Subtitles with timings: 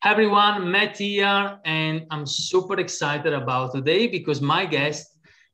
[0.00, 5.06] Hi everyone, Matt here, and I'm super excited about today because my guest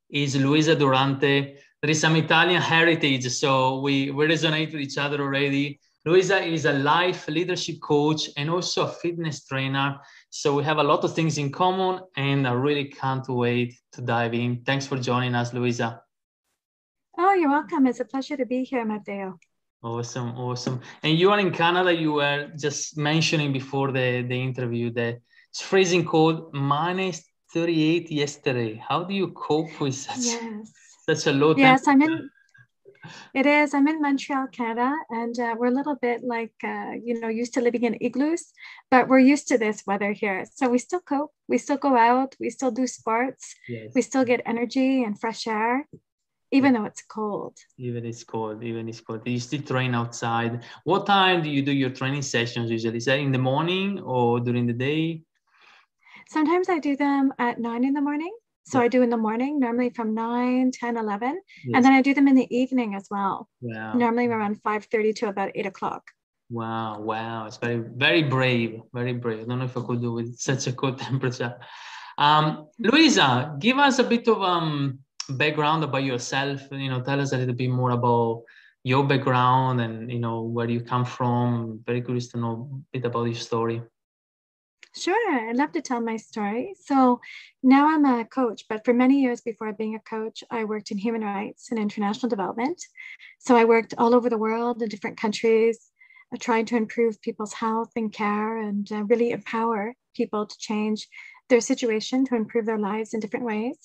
[0.09, 1.57] is Luisa Durante.
[1.83, 5.81] There is some Italian heritage, so we, we resonate with each other already.
[6.07, 9.99] Luisa is a life leadership coach and also a fitness trainer.
[10.31, 14.01] So we have a lot of things in common, and I really can't wait to
[14.01, 14.63] dive in.
[14.65, 16.01] Thanks for joining us, Luisa.
[17.19, 17.87] Oh, you're welcome.
[17.87, 19.39] It's a pleasure to be here, Matteo.
[19.83, 20.81] Awesome, awesome.
[21.05, 21.95] And you are in Canada.
[21.95, 28.83] You were just mentioning before the, the interview that it's freezing cold, minus 38 yesterday.
[28.87, 30.73] How do you cope with such, yes.
[31.09, 32.29] such a low Yes, I'm in,
[33.33, 33.73] it is.
[33.73, 37.55] I'm in Montreal, Canada, and uh, we're a little bit like, uh, you know, used
[37.55, 38.53] to living in igloos,
[38.91, 40.45] but we're used to this weather here.
[40.55, 41.33] So we still cope.
[41.47, 42.35] We still go out.
[42.41, 43.55] We still do sports.
[43.69, 43.93] Yes.
[43.95, 45.87] We still get energy and fresh air
[46.51, 47.57] even though it's cold.
[47.77, 49.23] Even it's cold, even it's cold.
[49.27, 50.65] You still train outside.
[50.85, 52.99] What time do you do your training sessions usually?
[52.99, 55.23] Is that in the morning or during the day?
[56.29, 58.35] Sometimes I do them at nine in the morning.
[58.65, 58.85] So yeah.
[58.85, 61.41] I do in the morning, normally from 9, 10, 11.
[61.65, 61.73] Yes.
[61.75, 63.49] And then I do them in the evening as well.
[63.63, 63.95] Wow.
[63.95, 66.03] Normally around 5.30 to about 8 o'clock.
[66.51, 67.47] Wow, wow.
[67.47, 69.41] It's very, very brave, very brave.
[69.41, 71.59] I don't know if I could do with such a cold temperature.
[72.19, 74.99] Um, Luisa, give us a bit of um,
[75.31, 78.43] background about yourself you know tell us a little bit more about
[78.85, 83.05] your background and you know where you come from very curious to know a bit
[83.05, 83.83] about your story
[84.97, 86.75] Sure, I'd love to tell my story.
[86.83, 87.21] So
[87.63, 90.99] now I'm a coach, but for many years before being a coach, I worked in
[90.99, 92.83] human rights and international development.
[93.39, 95.91] So I worked all over the world in different countries,
[96.35, 101.07] uh, trying to improve people's health and care and uh, really empower people to change
[101.49, 103.79] their situation to improve their lives in different ways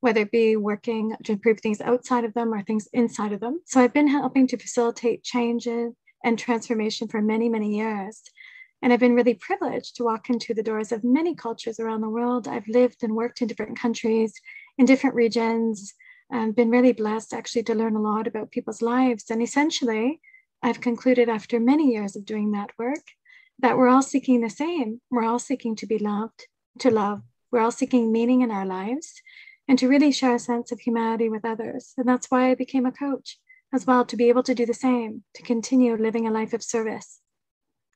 [0.00, 3.60] whether it be working to improve things outside of them or things inside of them.
[3.66, 8.22] So I've been helping to facilitate changes and transformation for many, many years.
[8.82, 12.08] And I've been really privileged to walk into the doors of many cultures around the
[12.08, 12.48] world.
[12.48, 14.32] I've lived and worked in different countries,
[14.78, 15.94] in different regions,
[16.30, 19.30] and been really blessed actually to learn a lot about people's lives.
[19.30, 20.20] And essentially,
[20.62, 23.02] I've concluded after many years of doing that work
[23.58, 25.00] that we're all seeking the same.
[25.10, 26.46] We're all seeking to be loved,
[26.78, 27.20] to love.
[27.52, 29.20] We're all seeking meaning in our lives
[29.70, 31.94] and to really share a sense of humanity with others.
[31.96, 33.38] And that's why I became a coach
[33.72, 36.60] as well, to be able to do the same, to continue living a life of
[36.60, 37.20] service.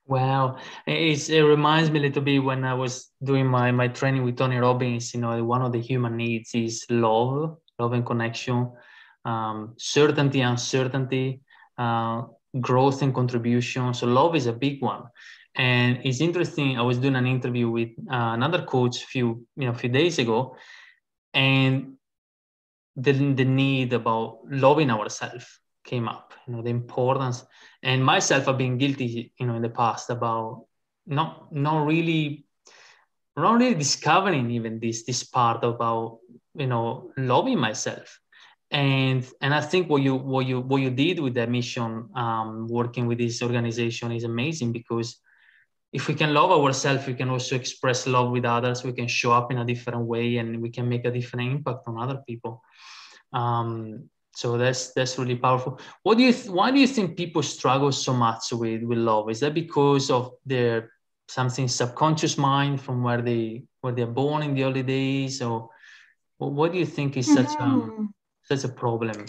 [0.07, 0.59] Wow.
[0.87, 4.37] It's, it reminds me a little bit when I was doing my, my training with
[4.37, 8.71] Tony Robbins, you know, one of the human needs is love, love and connection,
[9.25, 11.41] um, certainty, uncertainty,
[11.77, 12.23] uh,
[12.61, 13.93] growth and contribution.
[13.95, 15.03] So love is a big one.
[15.57, 16.79] And it's interesting.
[16.79, 19.89] I was doing an interview with uh, another coach a few, you know, a few
[19.89, 20.57] days ago,
[21.35, 21.95] and
[22.97, 27.45] the, the need about loving ourselves came up you know the importance.
[27.83, 30.67] And myself i've been guilty you know in the past about
[31.07, 32.47] not not really
[33.37, 36.19] not really discovering even this this part about
[36.55, 38.21] you know loving myself.
[38.71, 42.67] And and i think what you what you what you did with that mission um,
[42.69, 45.19] working with this organization is amazing because
[45.95, 48.83] if we can love ourselves, we can also express love with others.
[48.83, 51.87] We can show up in a different way, and we can make a different impact
[51.87, 52.63] on other people.
[53.33, 55.79] Um, so that's that's really powerful.
[56.03, 59.31] What do you th- why do you think people struggle so much with with love?
[59.31, 60.91] Is that because of their
[61.29, 65.71] something subconscious mind from where they where they're born in the early days, or
[66.39, 68.07] what do you think is such mm-hmm.
[68.43, 69.27] such a problem?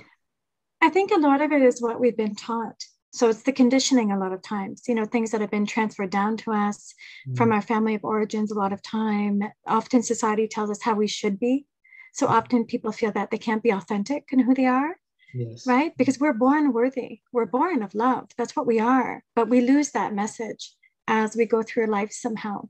[0.81, 2.83] I think a lot of it is what we've been taught
[3.15, 6.09] so it's the conditioning a lot of times you know things that have been transferred
[6.09, 6.93] down to us
[7.27, 7.37] mm.
[7.37, 9.41] from our family of origins a lot of time.
[9.67, 11.65] Often society tells us how we should be.
[12.13, 14.95] So often people feel that they can't be authentic in who they are
[15.35, 15.67] yes.
[15.67, 15.95] right?
[15.97, 17.21] Because we're born worthy.
[17.31, 18.29] We're born of love.
[18.37, 19.23] That's what we are.
[19.35, 20.73] But we lose that message
[21.07, 22.69] as we go through life somehow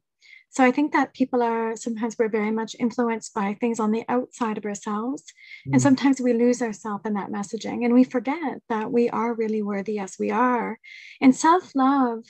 [0.55, 4.05] so I think that people are sometimes we're very much influenced by things on the
[4.07, 5.23] outside of ourselves.
[5.67, 5.73] Mm.
[5.73, 9.61] And sometimes we lose ourselves in that messaging and we forget that we are really
[9.61, 10.79] worthy as we are.
[11.19, 12.23] And self love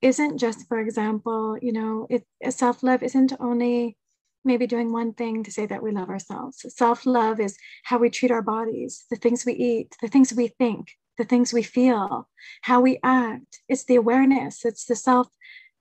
[0.00, 3.98] isn't just, for example, you know, it, self love isn't only
[4.42, 6.64] maybe doing one thing to say that we love ourselves.
[6.74, 10.48] Self love is how we treat our bodies, the things we eat, the things we
[10.48, 12.26] think, the things we feel,
[12.62, 13.60] how we act.
[13.68, 15.28] It's the awareness, it's the self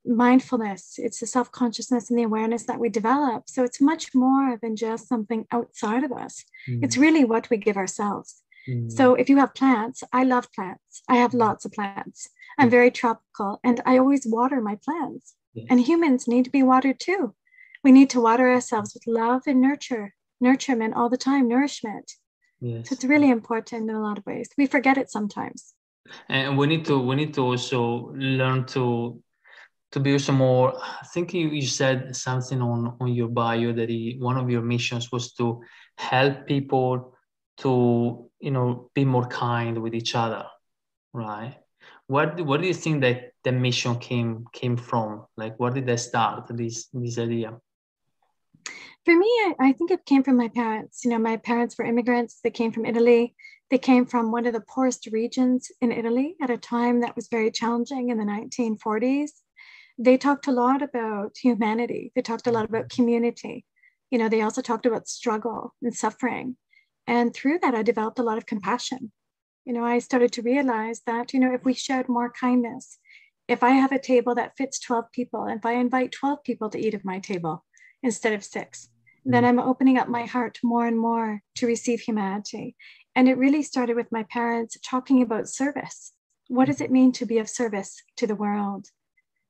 [0.06, 3.50] mindfulness it's the self-consciousness and the awareness that we develop.
[3.50, 6.44] So it's much more than just something outside of us.
[6.70, 6.84] Mm.
[6.84, 8.44] it's really what we give ourselves.
[8.68, 8.92] Mm.
[8.92, 11.02] so if you have plants i love plants.
[11.08, 12.30] I have lots of plants.
[12.58, 15.36] I'm very tropical and i always water my plants.
[15.54, 15.68] Yes.
[15.70, 17.34] and humans need to be watered too.
[17.84, 20.14] We need to water ourselves with love and nurture
[20.44, 22.12] nurturement all the time nourishment.
[22.60, 22.90] Yes.
[22.90, 24.50] so it's really important in a lot of ways.
[24.58, 25.74] We forget it sometimes.
[26.30, 29.22] And we need to we need to also learn to
[29.96, 30.78] to be also more.
[30.78, 34.62] I think you, you said something on on your bio that he, one of your
[34.62, 35.62] missions was to
[35.98, 37.16] help people
[37.60, 40.44] to you know be more kind with each other,
[41.14, 41.56] right?
[42.08, 45.28] What what do you think that the mission came came from?
[45.38, 47.58] Like, where did that start this this idea?
[49.06, 51.06] For me, I, I think it came from my parents.
[51.06, 52.42] You know, my parents were immigrants.
[52.44, 53.34] They came from Italy.
[53.70, 57.30] They came from one of the poorest regions in Italy at a time that was
[57.30, 59.45] very challenging in the 1940s.
[59.98, 62.12] They talked a lot about humanity.
[62.16, 63.66] They talked a lot about community.
[64.12, 66.58] You know, they also talked about struggle and suffering.
[67.08, 69.12] And through that, I developed a lot of compassion
[69.66, 73.00] you know, I started to realize that, you know, if we showed more kindness,
[73.48, 76.80] if I have a table that fits 12 people, if I invite 12 people to
[76.80, 77.66] eat at my table
[78.04, 78.90] instead of six,
[79.26, 79.48] then mm.
[79.48, 82.76] I'm opening up my heart more and more to receive humanity.
[83.16, 86.14] And it really started with my parents talking about service.
[86.48, 88.90] What does it mean to be of service to the world?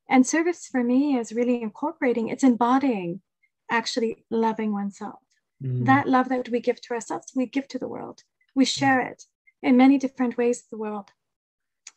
[0.09, 3.21] And service for me is really incorporating, it's embodying
[3.69, 5.19] actually loving oneself.
[5.63, 5.85] Mm.
[5.85, 8.21] That love that we give to ourselves, we give to the world.
[8.53, 9.23] We share it
[9.63, 11.09] in many different ways of the world.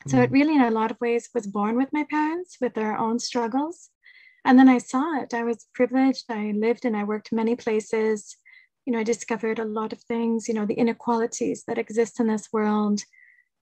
[0.06, 0.24] So mm.
[0.24, 3.18] it really, in a lot of ways, was born with my parents with their own
[3.18, 3.90] struggles.
[4.44, 5.34] And then I saw it.
[5.34, 6.24] I was privileged.
[6.30, 8.36] I lived and I worked many places.
[8.86, 12.28] You know, I discovered a lot of things, you know, the inequalities that exist in
[12.28, 13.02] this world,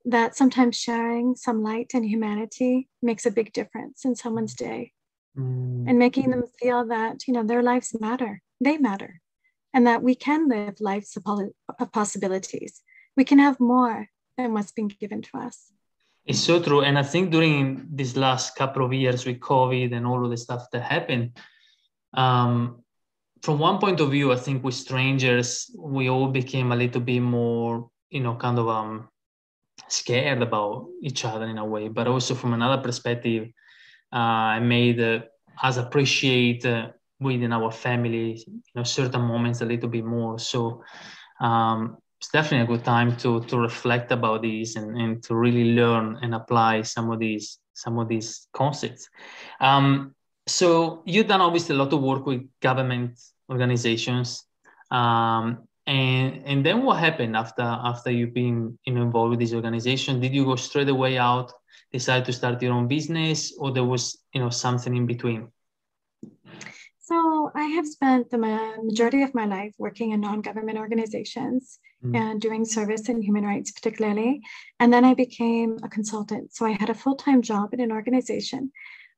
[0.07, 4.93] that sometimes sharing some light and humanity makes a big difference in someone's day
[5.37, 5.85] mm.
[5.89, 9.21] and making them feel that, you know, their lives matter, they matter,
[9.75, 12.83] and that we can live lives of possibilities
[13.17, 15.73] we can have more than what's been given to us.
[16.27, 16.83] It's so true.
[16.83, 20.37] And I think during these last couple of years with COVID and all of the
[20.37, 21.39] stuff that happened,
[22.15, 22.83] um,
[23.43, 27.21] from one point of view, I think with strangers, we all became a little bit
[27.21, 29.09] more, you know, kind of um,
[29.89, 31.89] scared about each other in a way.
[31.89, 33.49] But also from another perspective,
[34.13, 35.21] uh, made uh,
[35.63, 36.89] us appreciate uh,
[37.21, 40.39] within our family, you know, certain moments a little bit more.
[40.39, 40.83] So
[41.41, 45.75] um, it's definitely a good time to to reflect about these and, and to really
[45.75, 49.09] learn and apply some of these some of these concepts.
[49.61, 50.15] Um,
[50.47, 53.19] so you've done obviously a lot of work with government
[53.51, 54.45] organizations.
[54.91, 59.55] Um, and and then what happened after after you've been you know, involved with this
[59.55, 60.21] organization?
[60.21, 61.53] Did you go straight away out,
[61.93, 65.49] decide to start your own business, or there was you know something in between?
[67.01, 72.17] So I have spent the majority of my life working in non-government organizations mm.
[72.17, 74.41] and doing service in human rights particularly.
[74.81, 76.53] And then I became a consultant.
[76.53, 78.73] So I had a full-time job in an organization.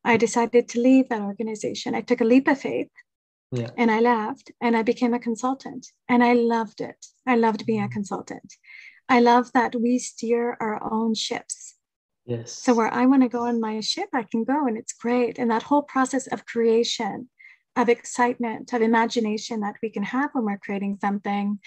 [0.05, 1.95] I decided to leave that organization.
[1.95, 2.91] I took a leap of faith
[3.51, 3.71] yeah.
[3.77, 5.87] and I left and I became a consultant.
[6.09, 7.07] And I loved it.
[7.27, 7.93] I loved being a mm.
[7.93, 8.55] consultant.
[9.09, 11.75] I love that we steer our own ships.
[12.27, 12.53] Yes.
[12.53, 15.39] So where I want to go on my ship, I can go and it's great.
[15.39, 17.29] And that whole process of creation
[17.79, 21.61] of excitement, of imagination that we can have when we're creating something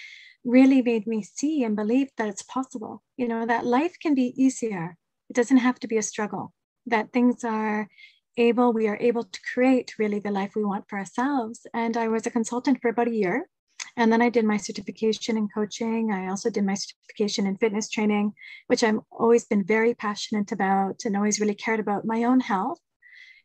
[0.44, 3.02] really made me see and believe that it's possible.
[3.16, 4.96] You know, that life can be easier.
[5.30, 6.52] It doesn't have to be a struggle,
[6.86, 7.88] that things are
[8.36, 11.66] able, we are able to create really the life we want for ourselves.
[11.74, 13.48] And I was a consultant for about a year.
[13.96, 16.12] And then I did my certification in coaching.
[16.12, 18.32] I also did my certification in fitness training,
[18.66, 22.80] which I've always been very passionate about and always really cared about my own health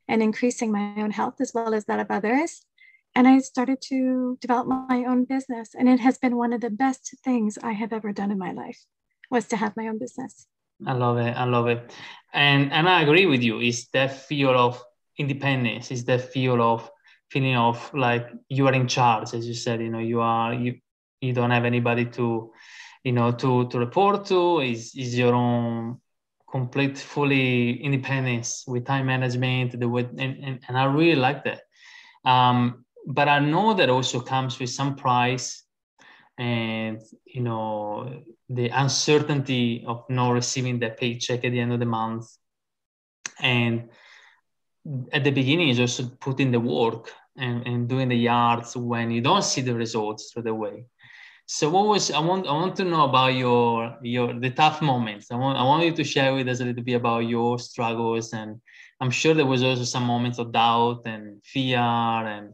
[0.08, 2.66] and increasing my own health as well as that of others.
[3.14, 5.72] And I started to develop my own business.
[5.78, 8.52] And it has been one of the best things I have ever done in my
[8.54, 8.80] life
[9.30, 10.48] was to have my own business.
[10.86, 11.32] I love it.
[11.36, 11.92] I love it.
[12.34, 13.60] And and I agree with you.
[13.62, 14.84] It's that feel of
[15.18, 15.92] independence.
[15.92, 16.90] It's that feel of
[17.30, 20.76] feeling of like you are in charge, as you said, you know, you are you
[21.22, 22.52] you don't have anybody to,
[23.04, 24.60] you know, to to report to.
[24.60, 26.00] Is is your own
[26.50, 31.62] complete fully independence with time management the way and, and, and i really like that
[32.24, 35.64] um, but i know that also comes with some price
[36.38, 41.86] and you know the uncertainty of not receiving the paycheck at the end of the
[41.86, 42.28] month
[43.40, 43.90] and
[45.12, 49.22] at the beginning just also putting the work and, and doing the yards when you
[49.22, 50.86] don't see the results straight away
[51.50, 55.32] so what was I want I want to know about your your the tough moments.
[55.32, 58.34] I want I want you to share with us a little bit about your struggles
[58.34, 58.60] and
[59.00, 62.54] I'm sure there was also some moments of doubt and fear and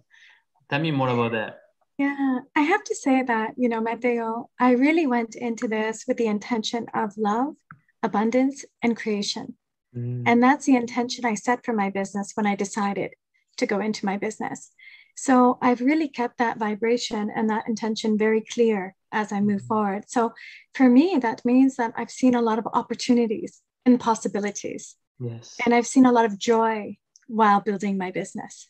[0.69, 1.62] tell me more about that.
[1.97, 6.17] Yeah, I have to say that, you know, Matteo, I really went into this with
[6.17, 7.55] the intention of love,
[8.01, 9.55] abundance, and creation.
[9.95, 10.23] Mm.
[10.25, 13.11] And that's the intention I set for my business when I decided
[13.57, 14.71] to go into my business.
[15.15, 19.67] So I've really kept that vibration and that intention very clear as I move mm-hmm.
[19.67, 20.05] forward.
[20.07, 20.33] So
[20.73, 24.95] for me, that means that I've seen a lot of opportunities and possibilities.
[25.19, 25.55] Yes.
[25.63, 26.97] And I've seen a lot of joy
[27.27, 28.67] while building my business.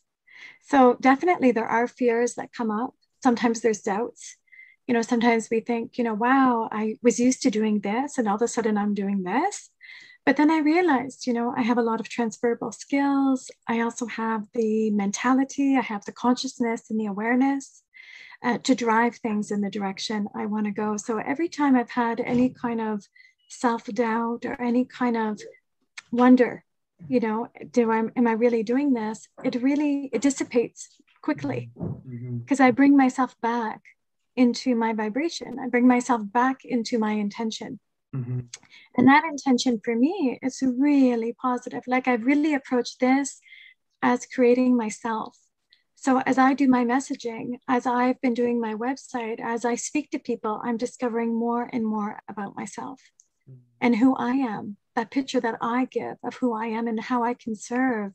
[0.68, 2.94] So definitely there are fears that come up.
[3.24, 4.36] Sometimes there's doubts.
[4.88, 8.28] You know, sometimes we think, you know, wow, I was used to doing this and
[8.28, 9.70] all of a sudden I'm doing this.
[10.26, 13.50] But then I realized, you know, I have a lot of transferable skills.
[13.68, 17.84] I also have the mentality, I have the consciousness and the awareness
[18.44, 20.98] uh, to drive things in the direction I want to go.
[20.98, 23.06] So every time I've had any kind of
[23.48, 25.42] self doubt or any kind of
[26.12, 26.66] wonder,
[27.08, 29.28] you know, do I am I really doing this?
[29.44, 30.90] It really it dissipates
[31.24, 32.64] quickly because mm-hmm.
[32.64, 33.82] I bring myself back
[34.36, 35.58] into my vibration.
[35.60, 37.80] I bring myself back into my intention.
[38.16, 38.42] Mm-hmm.
[38.98, 41.82] And that intention for me is really positive.
[41.88, 43.40] Like I've really approached this
[44.04, 45.36] as creating myself.
[45.96, 50.12] So as I do my messaging, as I've been doing my website, as I speak
[50.12, 53.00] to people, I'm discovering more and more about myself
[53.50, 53.60] mm-hmm.
[53.80, 57.24] and who I am, that picture that I give of who I am and how
[57.24, 58.12] I can serve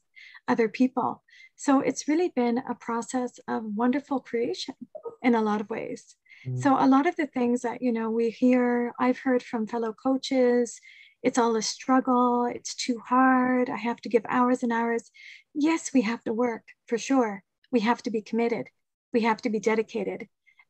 [0.46, 1.22] other people.
[1.58, 4.76] So it's really been a process of wonderful creation
[5.22, 6.14] in a lot of ways.
[6.46, 6.60] Mm-hmm.
[6.60, 9.92] So a lot of the things that you know we hear, I've heard from fellow
[9.92, 10.80] coaches,
[11.20, 15.10] it's all a struggle, it's too hard, I have to give hours and hours.
[15.52, 17.42] Yes, we have to work for sure.
[17.72, 18.68] We have to be committed.
[19.12, 20.28] We have to be dedicated.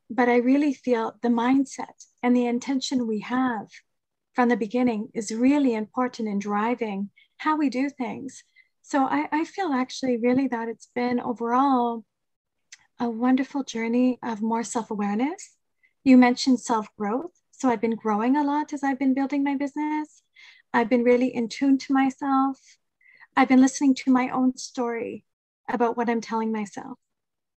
[0.08, 3.68] But I really feel the mindset and the intention we have
[4.34, 8.42] from the beginning is really important in driving how we do things.
[8.88, 12.06] So I, I feel actually really that it's been overall
[12.98, 15.56] a wonderful journey of more self awareness
[16.04, 17.32] you mentioned self growth.
[17.50, 20.22] So I've been growing a lot as I've been building my business.
[20.72, 22.58] I've been really in tune to myself.
[23.36, 25.26] I've been listening to my own story
[25.68, 26.98] about what I'm telling myself.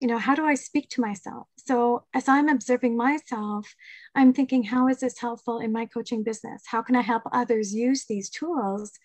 [0.00, 1.46] You know, how do I speak to myself?
[1.64, 3.72] So as I'm observing myself,
[4.16, 6.64] I'm thinking, how is this helpful in my coaching business?
[6.66, 8.98] How can I help others use these tools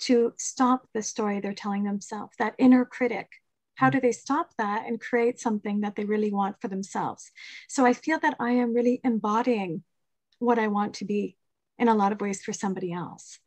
[0.00, 3.28] to stop the story they're telling themselves, that inner critic
[3.76, 3.92] how hmm.
[3.92, 7.30] do they stop that and create something that they really want for themselves?
[7.68, 9.84] So I feel that I am really embodying
[10.38, 11.36] what I want to be
[11.78, 13.38] in a lot of ways for somebody else.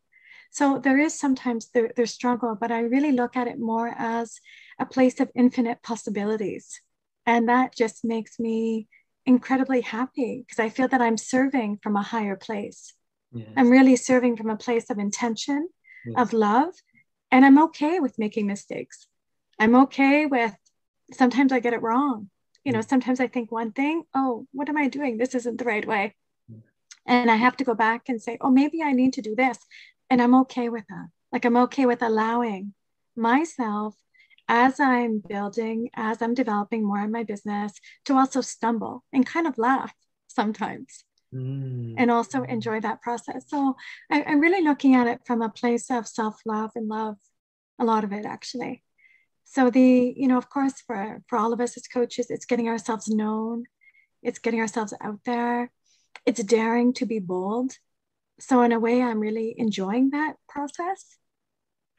[0.51, 4.39] So there is sometimes their, their struggle, but I really look at it more as
[4.79, 6.82] a place of infinite possibilities.
[7.25, 8.88] And that just makes me
[9.25, 12.94] incredibly happy because I feel that I'm serving from a higher place.
[13.32, 13.48] Yes.
[13.56, 15.70] I'm really serving from a place of intention,
[16.06, 16.15] yes.
[16.18, 16.74] of love,
[17.32, 19.08] and I'm okay with making mistakes.
[19.60, 20.56] I'm okay with
[21.13, 22.29] sometimes I get it wrong.
[22.63, 22.89] You know, mm.
[22.89, 25.18] sometimes I think one thing, oh, what am I doing?
[25.18, 26.15] This isn't the right way.
[26.51, 26.62] Mm.
[27.06, 29.58] And I have to go back and say, oh, maybe I need to do this.
[30.10, 31.08] And I'm okay with that.
[31.32, 32.74] Like I'm okay with allowing
[33.15, 33.96] myself
[34.48, 37.74] as I'm building, as I'm developing more in my business,
[38.06, 39.94] to also stumble and kind of laugh
[40.27, 41.03] sometimes.
[41.33, 41.95] Mm.
[41.98, 43.45] And also enjoy that process.
[43.48, 43.75] So
[44.09, 47.17] I, I'm really looking at it from a place of self love and love,
[47.79, 48.83] a lot of it actually.
[49.43, 52.67] So the, you know, of course, for for all of us as coaches, it's getting
[52.67, 53.65] ourselves known,
[54.21, 55.71] it's getting ourselves out there,
[56.25, 57.74] it's daring to be bold.
[58.39, 61.17] So in a way, I'm really enjoying that process,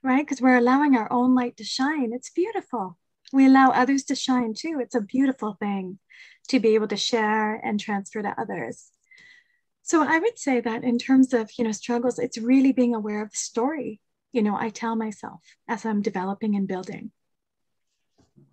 [0.02, 0.25] right?
[0.25, 2.12] Because we're allowing our own light to shine.
[2.12, 2.96] It's beautiful.
[3.32, 4.78] We allow others to shine too.
[4.80, 5.99] It's a beautiful thing
[6.49, 8.90] to be able to share and transfer to others.
[9.90, 13.23] So I would say that in terms of, you know, struggles, it's really being aware
[13.23, 17.11] of the story, you know, I tell myself as I'm developing and building.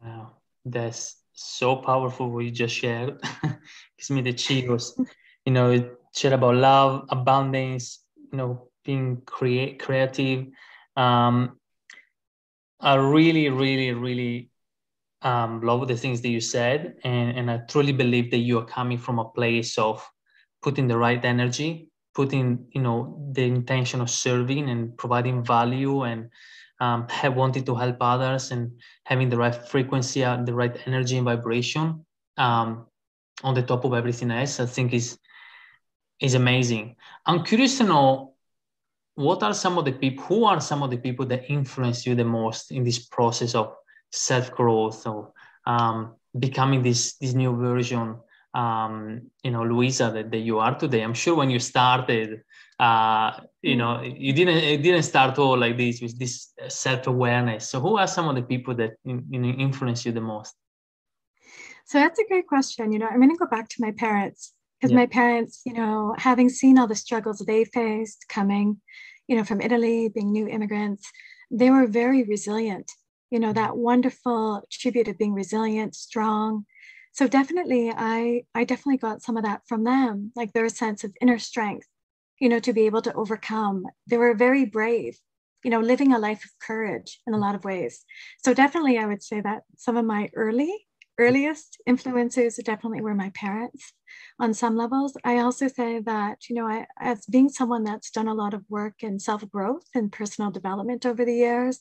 [0.04, 0.32] Wow,
[0.66, 3.22] that's so powerful what you just shared.
[4.00, 5.00] Gives me the chills.
[5.46, 8.00] You know, share about love, abundance,
[8.32, 10.48] you know, being create creative.
[10.96, 11.60] Um,
[12.80, 14.50] I really, really, really
[15.22, 18.66] um, love the things that you said, and, and I truly believe that you are
[18.66, 20.04] coming from a place of
[20.62, 26.30] putting the right energy, putting you know the intention of serving and providing value and
[26.80, 28.72] um, have wanted to help others and
[29.04, 32.06] having the right frequency and the right energy and vibration
[32.38, 32.86] um,
[33.44, 35.18] on the top of everything else, I think is
[36.20, 36.96] is amazing.
[37.26, 38.34] I'm curious to know
[39.16, 42.16] what are some of the people who are some of the people that influence you
[42.16, 43.74] the most in this process of
[44.12, 45.34] self growth or
[45.66, 48.18] um, becoming this this new version
[48.58, 51.02] um, you know Luisa that, that you are today.
[51.02, 52.42] I'm sure when you started
[52.80, 57.80] uh, you know you didn't it didn't start all like this with this self-awareness so
[57.80, 60.54] who are some of the people that you know, influence you the most
[61.86, 64.54] so that's a great question you know i'm going to go back to my parents
[64.80, 64.98] because yeah.
[64.98, 68.80] my parents you know having seen all the struggles they faced coming
[69.28, 71.10] you know from italy being new immigrants
[71.50, 72.92] they were very resilient
[73.32, 76.66] you know that wonderful tribute of being resilient strong
[77.18, 81.16] so definitely i i definitely got some of that from them like their sense of
[81.22, 81.88] inner strength
[82.40, 83.86] you know, to be able to overcome.
[84.08, 85.18] They were very brave.
[85.64, 88.06] you know, living a life of courage in a lot of ways.
[88.44, 90.72] So definitely, I would say that some of my early,
[91.18, 93.92] earliest influences definitely were my parents
[94.40, 95.18] on some levels.
[95.26, 98.64] I also say that, you know, I, as being someone that's done a lot of
[98.70, 101.80] work in self growth and personal development over the years,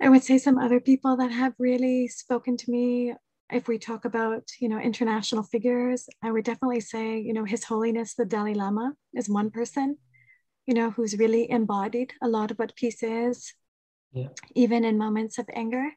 [0.00, 3.14] I would say some other people that have really spoken to me.
[3.52, 7.64] If we talk about, you know, international figures, I would definitely say, you know, His
[7.64, 9.98] Holiness the Dalai Lama is one person
[10.66, 13.54] you know, who's really embodied a lot of what peace is,
[14.12, 14.28] yeah.
[14.54, 15.90] even in moments of anger,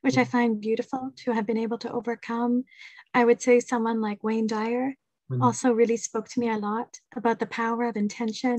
[0.00, 0.22] which yeah.
[0.22, 2.64] I find beautiful to have been able to overcome.
[3.12, 4.94] I would say someone like Wayne Dyer
[5.30, 5.42] mm-hmm.
[5.42, 8.56] also really spoke to me a lot about the power of intention.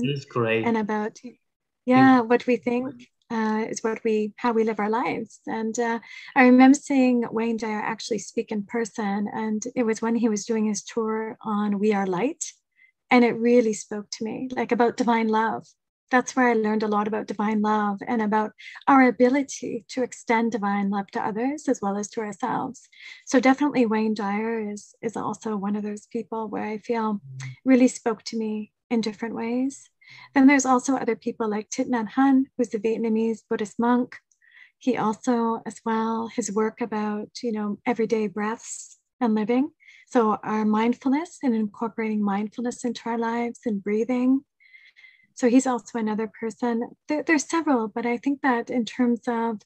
[0.64, 1.18] And about,
[1.84, 3.08] yeah, what we think.
[3.28, 5.40] Uh, is what we how we live our lives.
[5.48, 5.98] And uh,
[6.36, 10.44] i remember seeing wayne dyer actually speak in person and it was when he was
[10.44, 12.44] doing his tour on we are light
[13.10, 15.66] and it really spoke to me like about divine love.
[16.12, 18.52] That's where i learned a lot about divine love and about
[18.86, 22.88] our ability to extend divine love to others as well as to ourselves.
[23.26, 27.20] So definitely wayne dyer is is also one of those people where i feel
[27.64, 29.90] really spoke to me in different ways
[30.34, 34.16] then there's also other people like Thich Nhat Hanh, who's a Vietnamese Buddhist monk.
[34.78, 39.70] He also, as well, his work about, you know, everyday breaths and living
[40.08, 44.42] so, our mindfulness and incorporating mindfulness into our lives and breathing.
[45.34, 46.90] So, he's also another person.
[47.08, 49.60] There, there's several, but I think that in terms of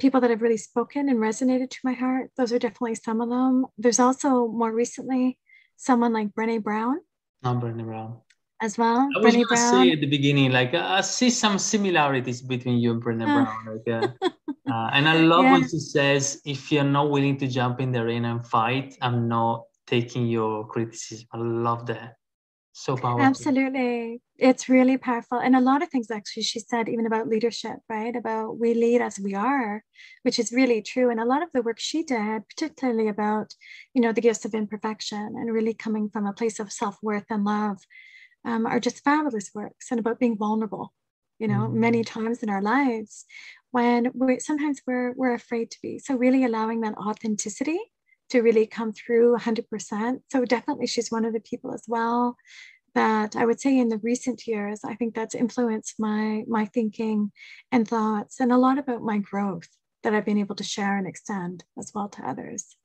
[0.00, 3.28] people that have really spoken and resonated to my heart, those are definitely some of
[3.28, 3.66] them.
[3.78, 5.38] There's also more recently
[5.76, 6.98] someone like Brene Brown.
[7.44, 8.18] Oh, Brene Brown.
[8.62, 9.08] As well.
[9.16, 12.92] I was going to say at the beginning, like, I see some similarities between you
[12.92, 13.44] and Brene uh.
[13.44, 13.58] Brown.
[13.66, 13.88] Like,
[14.22, 14.28] uh,
[14.72, 15.52] uh, and I love yeah.
[15.52, 19.26] when she says, if you're not willing to jump in the arena and fight, I'm
[19.26, 21.26] not taking your criticism.
[21.32, 22.14] I love that.
[22.74, 23.20] So powerful.
[23.20, 24.22] Absolutely.
[24.38, 25.38] It's really powerful.
[25.38, 28.16] And a lot of things actually she said, even about leadership, right?
[28.16, 29.84] About we lead as we are,
[30.22, 31.10] which is really true.
[31.10, 33.54] And a lot of the work she did, particularly about,
[33.92, 37.44] you know, the gifts of imperfection and really coming from a place of self-worth and
[37.44, 37.78] love,
[38.44, 40.92] um, are just fabulous works and about being vulnerable
[41.38, 41.80] you know mm-hmm.
[41.80, 43.24] many times in our lives
[43.72, 45.98] when we sometimes we're we're afraid to be.
[45.98, 47.80] So really allowing that authenticity
[48.30, 52.36] to really come through 100% so definitely she's one of the people as well
[52.94, 57.30] that i would say in the recent years i think that's influenced my my thinking
[57.70, 59.68] and thoughts and a lot about my growth
[60.02, 62.76] that i've been able to share and extend as well to others.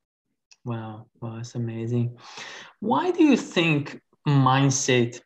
[0.65, 1.05] Wow.
[1.21, 2.17] Wow that's amazing.
[2.79, 5.21] Why do you think mindset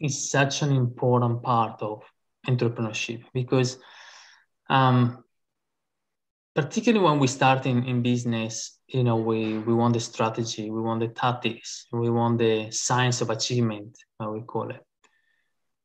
[0.00, 2.02] is such an important part of
[2.46, 3.78] entrepreneurship because
[4.70, 5.24] um,
[6.54, 10.80] particularly when we start in, in business you know we we want the strategy we
[10.80, 14.82] want the tactics we want the science of achievement how we call it.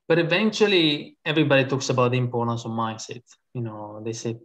[0.08, 3.24] But eventually everybody talks about the importance of mindset.
[3.54, 4.38] You know they say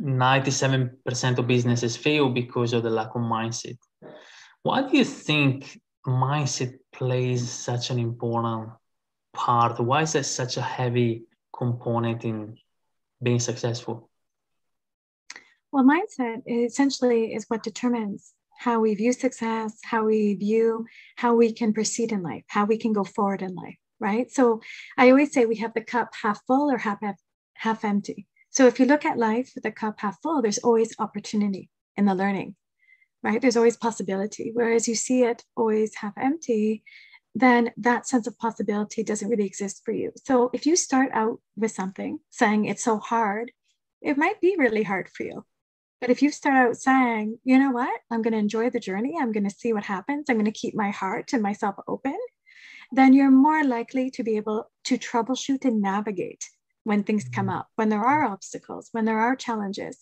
[0.00, 3.78] 97% of businesses fail because of the lack of mindset.
[4.62, 8.70] Why do you think mindset plays such an important
[9.32, 9.80] part?
[9.80, 11.24] Why is that such a heavy
[11.56, 12.58] component in
[13.22, 14.10] being successful?
[15.70, 21.52] Well, mindset essentially is what determines how we view success, how we view how we
[21.52, 24.30] can proceed in life, how we can go forward in life, right?
[24.30, 24.60] So
[24.96, 26.98] I always say we have the cup half full or half
[27.54, 28.26] half empty.
[28.50, 32.04] So if you look at life with the cup half full, there's always opportunity in
[32.04, 32.54] the learning
[33.22, 33.40] right?
[33.40, 34.50] There's always possibility.
[34.52, 36.82] Whereas you see it always half empty,
[37.34, 40.12] then that sense of possibility doesn't really exist for you.
[40.24, 43.52] So if you start out with something saying it's so hard,
[44.00, 45.44] it might be really hard for you.
[46.00, 49.14] But if you start out saying, you know what, I'm going to enjoy the journey,
[49.18, 52.18] I'm going to see what happens, I'm going to keep my heart and myself open,
[52.90, 56.44] then you're more likely to be able to troubleshoot and navigate
[56.84, 57.58] when things come mm-hmm.
[57.58, 59.98] up, when there are obstacles, when there are challenges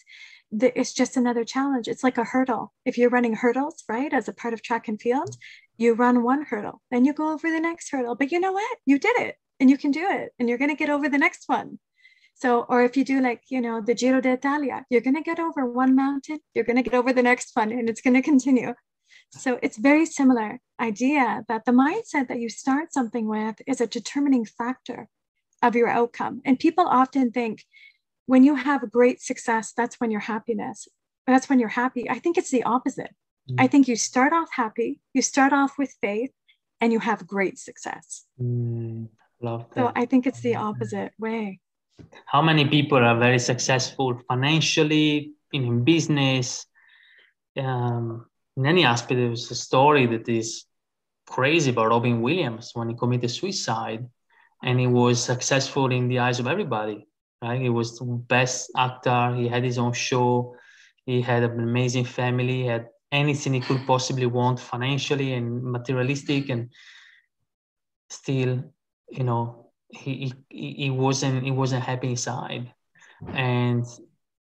[0.52, 1.86] it's just another challenge.
[1.86, 2.72] It's like a hurdle.
[2.84, 5.36] If you're running hurdles, right, as a part of track and field,
[5.76, 8.14] you run one hurdle, then you go over the next hurdle.
[8.14, 8.78] But you know what?
[8.84, 11.18] You did it and you can do it and you're going to get over the
[11.18, 11.78] next one.
[12.34, 15.38] So, or if you do like, you know, the Giro d'Italia, you're going to get
[15.38, 18.22] over one mountain, you're going to get over the next one, and it's going to
[18.22, 18.74] continue.
[19.32, 23.86] So, it's very similar idea that the mindset that you start something with is a
[23.86, 25.08] determining factor
[25.62, 26.40] of your outcome.
[26.44, 27.64] And people often think
[28.26, 30.88] when you have great success, that's when your happiness,
[31.26, 32.08] that's when you're happy.
[32.08, 33.14] I think it's the opposite.
[33.50, 33.56] Mm.
[33.58, 36.30] I think you start off happy, you start off with faith,
[36.80, 38.24] and you have great success.
[38.40, 39.08] Mm,
[39.40, 39.80] love that.
[39.80, 41.60] So I think it's the opposite way.
[42.24, 46.66] How many people are very successful financially, in business,
[47.58, 49.18] um, in any aspect?
[49.18, 50.64] There's a story that is
[51.26, 54.08] crazy about Robin Williams when he committed suicide
[54.62, 57.06] and he was successful in the eyes of everybody.
[57.42, 57.60] Right?
[57.60, 59.34] He was the best actor.
[59.34, 60.56] He had his own show.
[61.06, 62.62] He had an amazing family.
[62.62, 66.70] He had anything he could possibly want financially and materialistic, and
[68.10, 68.62] still,
[69.10, 72.72] you know, he he, he wasn't he wasn't happy inside.
[73.32, 73.84] And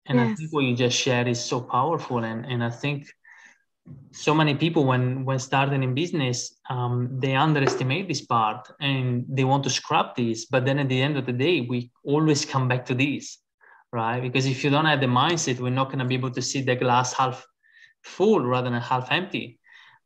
[0.06, 0.32] and yes.
[0.32, 2.24] I think what you just shared is so powerful.
[2.24, 3.08] And and I think
[4.12, 9.44] so many people when when starting in business um, they underestimate this part and they
[9.44, 10.46] want to scrap this.
[10.46, 13.40] But then at the end of the day we always come back to this
[13.92, 14.22] right?
[14.22, 16.62] Because if you don't have the mindset we're not going to be able to see
[16.62, 17.46] the glass half
[18.04, 19.60] full rather than half empty.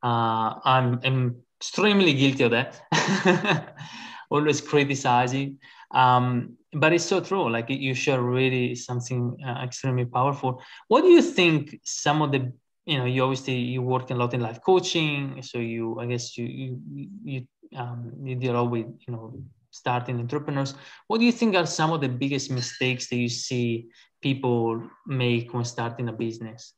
[0.03, 3.75] Uh, I'm, I'm extremely guilty of that.
[4.29, 5.59] Always criticizing.
[5.91, 7.49] Um, but it's so true.
[7.49, 10.61] Like you share really something uh, extremely powerful.
[10.87, 12.51] What do you think some of the
[12.87, 16.37] you know you obviously you work a lot in life coaching so you i guess
[16.37, 19.33] you you you um, you deal with you know
[19.77, 20.73] starting entrepreneurs.
[21.07, 23.89] What do you think are some of the biggest mistakes that you see
[24.21, 26.73] people make when starting a business?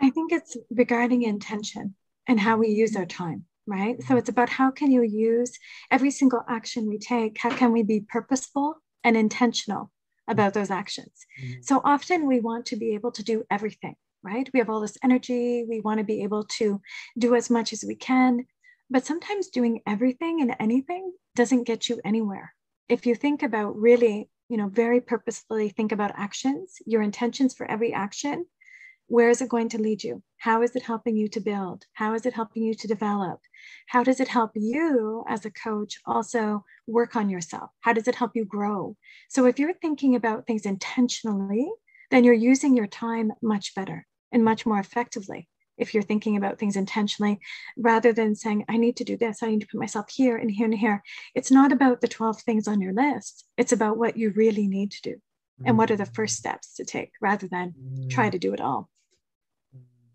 [0.00, 1.94] I think it's regarding intention
[2.28, 4.00] and how we use our time right?
[4.04, 5.58] So it's about how can you use
[5.90, 9.90] every single action we take how can we be purposeful and intentional
[10.28, 11.26] about those actions?
[11.42, 11.62] Mm-hmm.
[11.62, 14.48] so often we want to be able to do everything right?
[14.52, 15.64] We have all this energy.
[15.68, 16.80] We want to be able to
[17.18, 18.46] do as much as we can.
[18.90, 22.54] But sometimes doing everything and anything doesn't get you anywhere.
[22.88, 27.68] If you think about really, you know, very purposefully think about actions, your intentions for
[27.68, 28.46] every action,
[29.08, 30.22] where is it going to lead you?
[30.38, 31.84] How is it helping you to build?
[31.92, 33.40] How is it helping you to develop?
[33.86, 37.70] How does it help you as a coach also work on yourself?
[37.80, 38.96] How does it help you grow?
[39.28, 41.68] So if you're thinking about things intentionally,
[42.10, 46.58] then you're using your time much better and much more effectively if you're thinking about
[46.58, 47.38] things intentionally
[47.76, 49.42] rather than saying i need to do this.
[49.42, 51.02] I need to put myself here and here and here.
[51.34, 53.44] It's not about the 12 things on your list.
[53.56, 55.16] It's about what you really need to do
[55.64, 56.12] and what are the mm-hmm.
[56.12, 57.74] first steps to take rather than
[58.10, 58.32] try mm-hmm.
[58.32, 58.90] to do it all.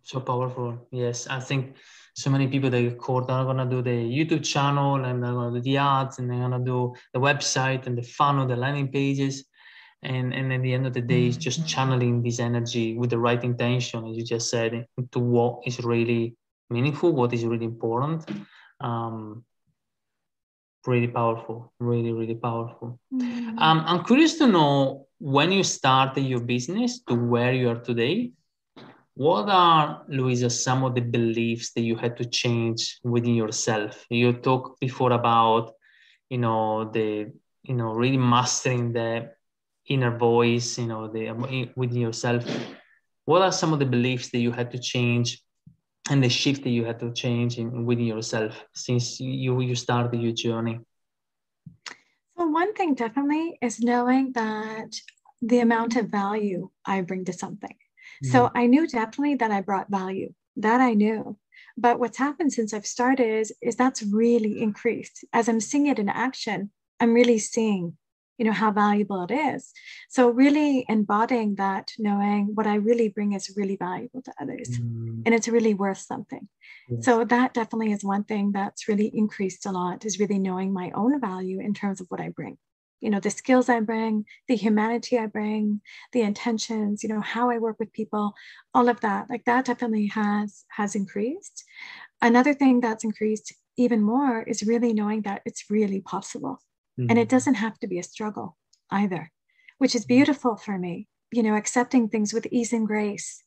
[0.03, 0.87] So powerful.
[0.91, 1.75] Yes i think
[2.13, 5.59] so many people caught are going to do the youtube channel and they're going to
[5.59, 8.91] do the ads and they're going to do the website and the funnel the landing
[8.91, 9.45] pages
[10.03, 11.67] and and at the end of the day it's just mm-hmm.
[11.67, 16.35] channeling this energy with the right intention as you just said to what is really
[16.69, 18.27] meaningful what is really important
[18.79, 19.43] um
[20.87, 23.59] really powerful really really powerful mm-hmm.
[23.59, 28.31] um, i'm curious to know when you started your business to where you are today
[29.13, 34.33] what are luisa some of the beliefs that you had to change within yourself you
[34.33, 35.73] talked before about
[36.31, 39.29] you know the you know really mastering the
[39.87, 42.45] inner voice you know the within yourself.
[43.25, 45.41] What are some of the beliefs that you had to change
[46.09, 50.21] and the shift that you had to change in, within yourself since you you started
[50.21, 50.79] your journey?
[52.37, 54.95] So one thing definitely is knowing that
[55.41, 57.75] the amount of value i bring to something.
[58.23, 58.31] Mm-hmm.
[58.31, 61.37] so i knew definitely that i brought value that i knew.
[61.77, 65.25] But what's happened since i've started is, is that's really increased.
[65.33, 67.97] As i'm seeing it in action i'm really seeing
[68.41, 69.71] you know how valuable it is.
[70.09, 75.21] So really embodying that knowing what i really bring is really valuable to others mm.
[75.23, 76.49] and it's really worth something.
[76.89, 77.05] Yes.
[77.05, 80.89] so that definitely is one thing that's really increased a lot is really knowing my
[80.95, 82.57] own value in terms of what i bring.
[82.99, 85.81] You know the skills i bring the humanity i bring
[86.13, 88.33] the intentions you know how i work with people
[88.73, 91.63] all of that like that definitely has has increased.
[92.29, 96.59] Another thing that's increased even more is really knowing that it's really possible
[97.01, 97.09] Mm-hmm.
[97.09, 97.35] And it mm-hmm.
[97.35, 98.57] doesn't have to be a struggle
[98.91, 99.31] either,
[99.79, 100.15] which is mm-hmm.
[100.15, 103.43] beautiful for me, you know, accepting things with ease and grace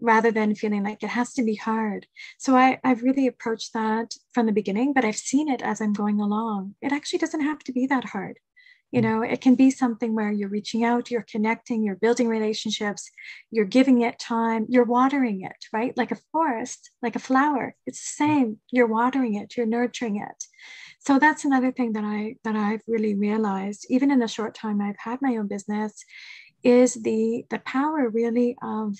[0.00, 2.06] rather than feeling like it has to be hard.
[2.38, 5.94] So I, I've really approached that from the beginning, but I've seen it as I'm
[5.94, 6.74] going along.
[6.82, 8.38] It actually doesn't have to be that hard.
[8.92, 9.10] You mm-hmm.
[9.10, 13.10] know, it can be something where you're reaching out, you're connecting, you're building relationships,
[13.50, 15.96] you're giving it time, you're watering it, right?
[15.96, 17.74] Like a forest, like a flower.
[17.86, 18.58] It's the same.
[18.70, 20.44] You're watering it, you're nurturing it
[21.06, 24.80] so that's another thing that i that i've really realized even in the short time
[24.80, 26.04] i've had my own business
[26.62, 28.96] is the the power really of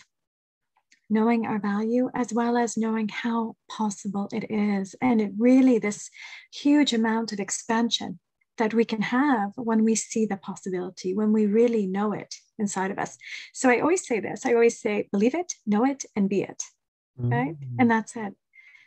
[1.09, 4.95] knowing our value as well as knowing how possible it is.
[5.01, 6.11] And it really this
[6.53, 8.19] huge amount of expansion
[8.59, 12.90] that we can have when we see the possibility when we really know it inside
[12.90, 13.19] of us.
[13.53, 16.62] So i always say this i always say believe it know it and be it.
[17.19, 17.55] Right?
[17.55, 17.81] Mm-hmm.
[17.81, 18.35] and that's it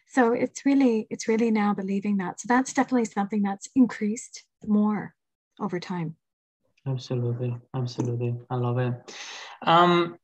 [0.09, 2.39] so it's really it's really now believing that.
[2.39, 5.15] So that's definitely something that's increased more
[5.59, 6.15] over time.
[6.85, 8.35] Absolutely absolutely.
[8.49, 8.93] I love it.
[9.63, 10.17] Um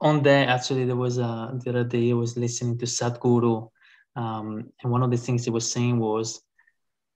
[0.00, 3.70] on there actually there was a the other day i was listening to sadhguru
[4.16, 6.40] um, and one of the things he was saying was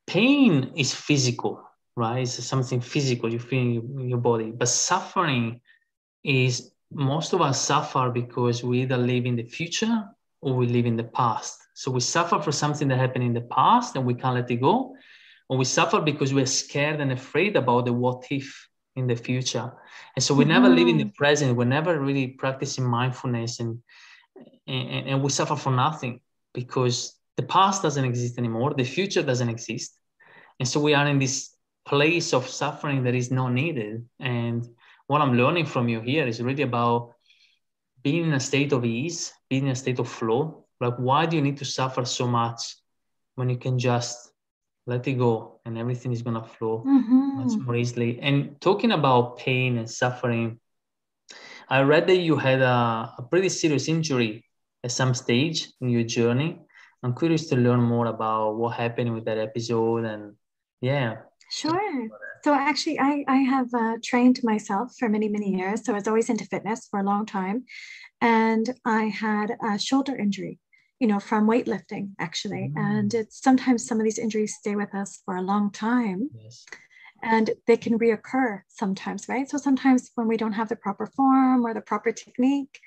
[0.06, 1.62] pain is physical,
[1.94, 2.22] right?
[2.22, 5.60] It's something physical you feel in your body, but suffering
[6.24, 10.04] is most of us suffer because we either live in the future
[10.40, 11.58] or we live in the past.
[11.74, 14.56] So we suffer for something that happened in the past and we can't let it
[14.56, 14.94] go,
[15.48, 19.72] or we suffer because we're scared and afraid about the what if in the future.
[20.16, 20.52] And so we mm-hmm.
[20.52, 21.22] never live in the mm-hmm.
[21.22, 21.56] present.
[21.56, 23.80] We're never really practicing mindfulness and,
[24.66, 26.20] and, and we suffer for nothing
[26.52, 28.74] because the past doesn't exist anymore.
[28.74, 29.96] The future doesn't exist.
[30.58, 31.54] And so we are in this
[31.86, 34.04] place of suffering that is not needed.
[34.18, 34.66] And
[35.06, 37.14] what I'm learning from you here is really about
[38.02, 40.66] being in a state of ease, being in a state of flow.
[40.80, 42.76] Like, why do you need to suffer so much
[43.34, 44.30] when you can just
[44.86, 47.38] let it go and everything is going to flow mm-hmm.
[47.38, 48.20] much more easily?
[48.20, 50.60] And talking about pain and suffering,
[51.68, 54.44] I read that you had a, a pretty serious injury
[54.84, 56.60] at some stage in your journey.
[57.02, 60.34] I'm curious to learn more about what happened with that episode and
[60.80, 61.16] yeah.
[61.50, 62.08] Sure.
[62.44, 65.84] So actually, I, I have uh, trained myself for many, many years.
[65.84, 67.64] So I was always into fitness for a long time.
[68.20, 70.58] And I had a shoulder injury,
[70.98, 72.72] you know, from weightlifting actually.
[72.74, 72.80] Mm.
[72.80, 76.30] And it's sometimes some of these injuries stay with us for a long time.
[76.34, 76.64] Yes.
[77.22, 79.48] And they can reoccur sometimes, right?
[79.48, 82.78] So sometimes when we don't have the proper form or the proper technique,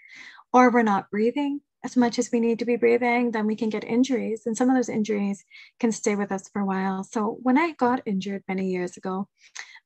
[0.53, 3.69] or we're not breathing, as much as we need to be breathing, then we can
[3.69, 4.43] get injuries.
[4.45, 5.43] And some of those injuries
[5.79, 7.03] can stay with us for a while.
[7.03, 9.27] So when I got injured many years ago,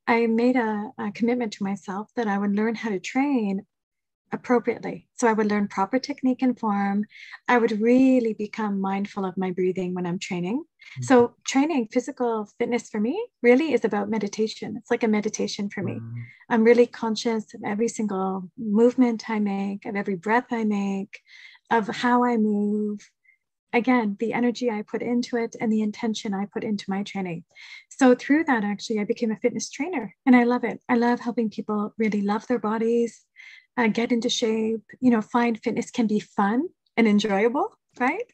[0.06, 3.66] I made a, a commitment to myself that I would learn how to train
[4.36, 5.08] appropriately.
[5.16, 7.06] So I would learn proper technique and form.
[7.48, 10.58] I would really become mindful of my breathing when I'm training.
[10.58, 11.02] Mm-hmm.
[11.02, 14.76] So training physical fitness for me really is about meditation.
[14.76, 15.94] It's like a meditation for me.
[15.94, 16.20] Mm-hmm.
[16.50, 21.18] I'm really conscious of every single movement I make, of every breath I make,
[21.70, 23.00] of how I move.
[23.72, 27.44] Again, the energy I put into it and the intention I put into my training.
[27.90, 30.80] So, through that, actually, I became a fitness trainer and I love it.
[30.88, 33.25] I love helping people really love their bodies,
[33.76, 38.24] uh, get into shape, you know, find fitness can be fun and enjoyable, right?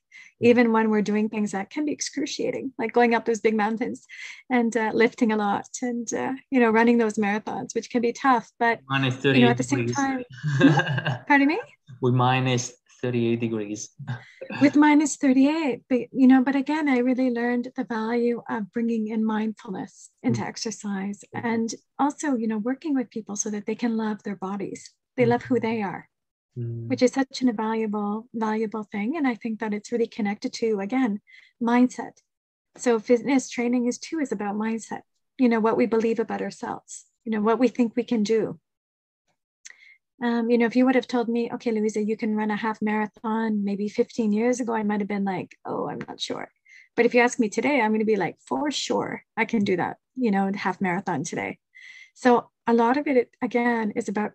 [0.41, 4.05] Even when we're doing things that can be excruciating, like going up those big mountains
[4.51, 8.13] and uh, lifting a lot and, uh, you know, running those marathons, which can be
[8.13, 8.51] tough.
[8.59, 8.81] But,
[9.25, 10.25] you know, at the same time,
[11.29, 11.61] pardon me?
[12.01, 13.91] With minus 38 degrees.
[14.61, 15.83] with minus 38.
[15.89, 20.41] But, you know, but again, I really learned the value of bringing in mindfulness into
[20.41, 20.47] mm.
[20.47, 24.93] exercise and also, you know, working with people so that they can love their bodies.
[25.17, 26.09] They love who they are,
[26.59, 26.89] mm.
[26.89, 29.17] which is such an invaluable, valuable thing.
[29.17, 31.21] And I think that it's really connected to, again,
[31.63, 32.19] mindset.
[32.77, 35.03] So fitness training is too, is about mindset,
[35.39, 38.59] you know, what we believe about ourselves, you know, what we think we can do,
[40.23, 42.57] um, you know, if you would have told me, okay, Luisa, you can run a
[42.57, 46.49] half marathon maybe 15 years ago, I might have been like, oh, I'm not sure.
[46.95, 49.65] But if you ask me today, I'm going to be like, for sure, I can
[49.65, 51.59] do that, you know, half marathon today.
[52.15, 54.33] So a lot of it, again, is about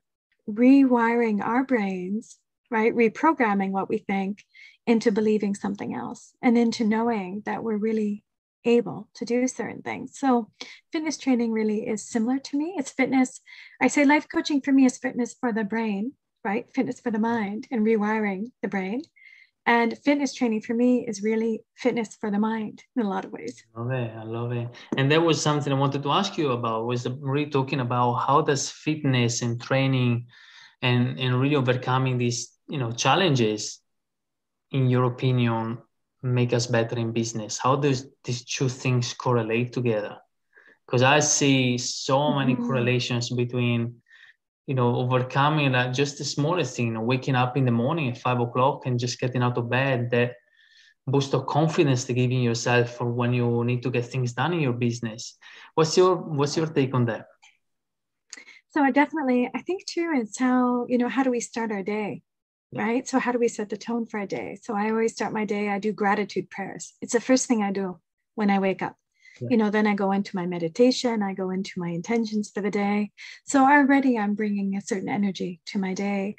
[0.50, 2.38] rewiring our brains,
[2.72, 2.94] right?
[2.96, 4.44] Reprogramming what we think
[4.86, 8.24] into believing something else and into knowing that we're really
[8.66, 10.18] able to do certain things.
[10.18, 10.50] So,
[10.92, 12.76] fitness training really is similar to me.
[12.78, 13.42] It's fitness.
[13.82, 16.66] I say life coaching for me is fitness for the brain, right?
[16.74, 19.02] Fitness for the mind and rewiring the brain.
[19.68, 23.34] And fitness training for me is really fitness for the mind in a lot of
[23.34, 23.66] ways.
[23.76, 24.12] I love it.
[24.16, 24.70] I love it.
[24.96, 28.42] And that was something I wanted to ask you about was really talking about how
[28.42, 30.28] does fitness and training
[30.82, 33.82] and, and really overcoming these, you know, challenges,
[34.72, 35.80] in your opinion,
[36.24, 37.58] make us better in business?
[37.58, 40.16] How does these two things correlate together?
[40.86, 42.68] Because I see so many mm-hmm.
[42.68, 43.96] correlations between,
[44.68, 48.10] you know, overcoming that just the smallest thing, you know, waking up in the morning
[48.10, 50.36] at five o'clock and just getting out of bed, that
[51.08, 54.60] boost of confidence to giving yourself for when you need to get things done in
[54.60, 55.38] your business.
[55.74, 57.28] What's your what's your take on that?
[58.70, 61.82] So I definitely, I think too, it's how, you know, how do we start our
[61.82, 62.22] day?
[62.74, 63.08] right?
[63.08, 64.58] So, how do we set the tone for a day?
[64.62, 66.94] So, I always start my day, I do gratitude prayers.
[67.02, 68.00] It's the first thing I do
[68.36, 68.96] when I wake up.
[69.42, 69.48] Yeah.
[69.52, 72.72] You know, then I go into my meditation, I go into my intentions for the
[72.72, 73.12] day.
[73.46, 76.36] So, already I'm bringing a certain energy to my day.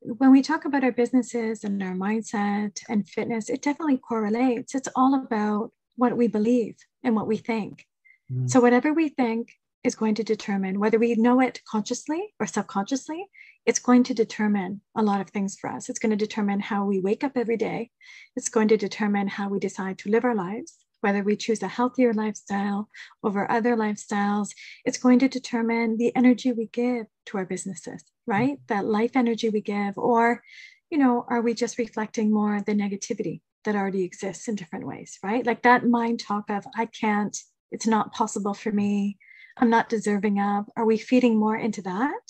[0.00, 4.74] When we talk about our businesses and our mindset and fitness, it definitely correlates.
[4.74, 7.86] It's all about what we believe and what we think.
[8.32, 8.50] Mm.
[8.50, 9.52] So, whatever we think
[9.84, 13.26] is going to determine whether we know it consciously or subconsciously,
[13.66, 15.88] it's going to determine a lot of things for us.
[15.88, 17.90] It's going to determine how we wake up every day.
[18.36, 21.68] It's going to determine how we decide to live our lives, whether we choose a
[21.68, 22.88] healthier lifestyle
[23.22, 24.48] over other lifestyles.
[24.84, 28.54] It's going to determine the energy we give to our businesses, right?
[28.54, 28.74] Mm-hmm.
[28.74, 30.42] That life energy we give, or,
[30.90, 35.18] you know, are we just reflecting more the negativity that already exists in different ways,
[35.22, 35.44] right?
[35.44, 37.36] Like that mind talk of, I can't,
[37.70, 39.18] it's not possible for me,
[39.56, 40.66] I'm not deserving of?
[40.76, 42.22] Are we feeding more into that?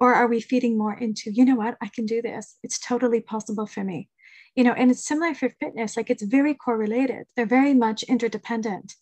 [0.00, 2.56] Or are we feeding more into, you know what, I can do this.
[2.64, 4.08] It's totally possible for me.
[4.54, 7.24] You know, and it's similar for fitness, like it's very correlated.
[7.36, 8.94] They're very much interdependent.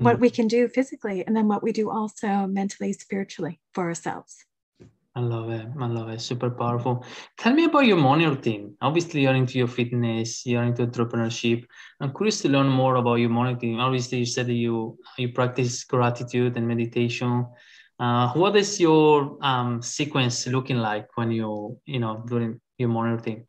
[0.00, 0.04] Mm.
[0.04, 4.44] What we can do physically, and then what we do also mentally, spiritually for ourselves.
[5.14, 5.66] I love it.
[5.78, 6.22] I love it.
[6.22, 7.04] Super powerful.
[7.36, 8.76] Tell me about your morning routine.
[8.80, 11.66] Obviously, you're into your fitness, you're into entrepreneurship.
[12.00, 13.78] I'm curious to learn more about your morning routine.
[13.78, 17.46] Obviously, you said that you you practice gratitude and meditation.
[17.98, 23.16] Uh, what is your um, sequence looking like when you you know during your morning
[23.16, 23.46] routine?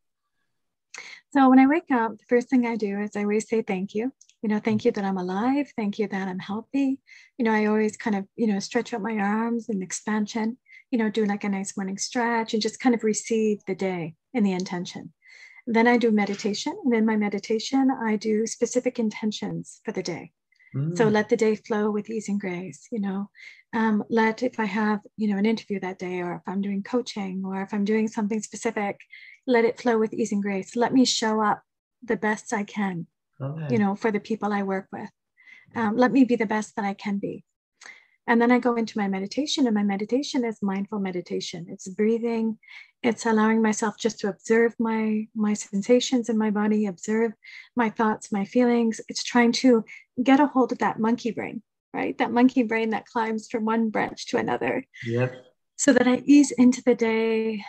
[1.33, 3.95] So when I wake up, the first thing I do is I always say thank
[3.95, 4.11] you.
[4.41, 5.71] You know, thank you that I'm alive.
[5.75, 6.99] Thank you that I'm healthy.
[7.37, 10.57] You know, I always kind of you know stretch out my arms in expansion
[10.93, 14.13] you know, do like a nice morning stretch and just kind of receive the day
[14.31, 15.11] in the intention.
[15.65, 16.77] Then I do meditation.
[16.85, 20.33] And in my meditation, I do specific intentions for the day.
[20.75, 20.95] Mm.
[20.95, 23.31] So let the day flow with ease and grace, you know.
[23.73, 26.83] Um, let if I have, you know, an interview that day, or if I'm doing
[26.83, 28.99] coaching, or if I'm doing something specific,
[29.47, 30.75] let it flow with ease and grace.
[30.75, 31.61] Let me show up
[32.03, 33.07] the best I can,
[33.41, 33.67] okay.
[33.73, 35.09] you know, for the people I work with.
[35.75, 37.43] Um, let me be the best that I can be.
[38.27, 41.65] And then I go into my meditation, and my meditation is mindful meditation.
[41.69, 42.57] It's breathing,
[43.01, 47.33] it's allowing myself just to observe my my sensations in my body, observe
[47.75, 49.01] my thoughts, my feelings.
[49.09, 49.83] It's trying to
[50.21, 51.61] get a hold of that monkey brain,
[51.93, 52.17] right?
[52.17, 54.85] That monkey brain that climbs from one branch to another.
[55.05, 55.35] Yep.
[55.75, 57.65] So that I ease into the day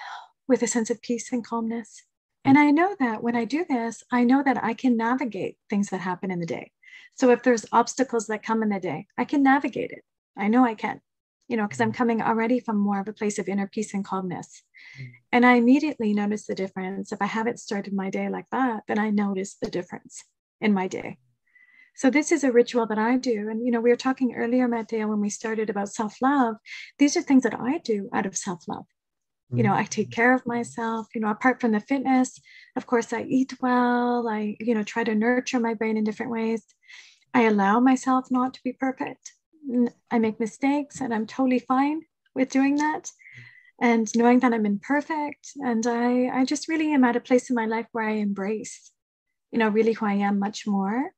[0.48, 2.02] with a sense of peace and calmness.
[2.44, 5.88] And I know that when I do this, I know that I can navigate things
[5.88, 6.72] that happen in the day.
[7.14, 10.02] So if there's obstacles that come in the day, I can navigate it.
[10.37, 11.00] I know I can,
[11.48, 11.96] you know, because I'm mm.
[11.96, 14.62] coming already from more of a place of inner peace and calmness.
[15.00, 15.07] Mm.
[15.33, 17.12] And I immediately notice the difference.
[17.12, 20.24] If I haven't started my day like that, then I notice the difference
[20.61, 21.18] in my day.
[21.96, 23.48] So this is a ritual that I do.
[23.48, 26.57] And, you know, we were talking earlier, Matteo, when we started about self-love.
[26.98, 28.87] These are things that I do out of self-love.
[29.52, 32.40] You know, I take care of myself, you know, apart from the fitness,
[32.76, 34.26] of course, I eat well.
[34.26, 36.64] I, you know, try to nurture my brain in different ways.
[37.33, 39.33] I allow myself not to be perfect.
[40.11, 42.02] I make mistakes and I'm totally fine
[42.35, 43.11] with doing that
[43.80, 45.50] and knowing that I'm imperfect.
[45.57, 48.92] And I, I just really am at a place in my life where I embrace,
[49.52, 51.12] you know, really who I am much more.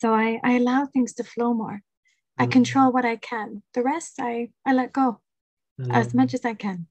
[0.00, 1.74] So I, I allow things to flow more.
[1.74, 2.42] Mm-hmm.
[2.42, 3.62] I control what I can.
[3.74, 5.20] The rest I, I let go
[5.80, 5.90] mm-hmm.
[5.90, 6.86] as much as I can.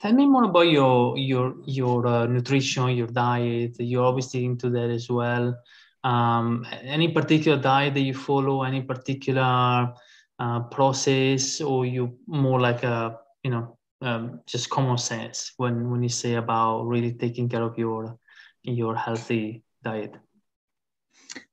[0.00, 3.76] Tell me more about your your your uh, nutrition, your diet.
[3.78, 5.56] You're obviously into that as well.
[6.04, 8.62] Um, any particular diet that you follow?
[8.62, 9.94] Any particular
[10.38, 16.02] uh, process or you more like a you know um, just common sense when when
[16.02, 18.18] you say about really taking care of your
[18.62, 20.16] your healthy diet?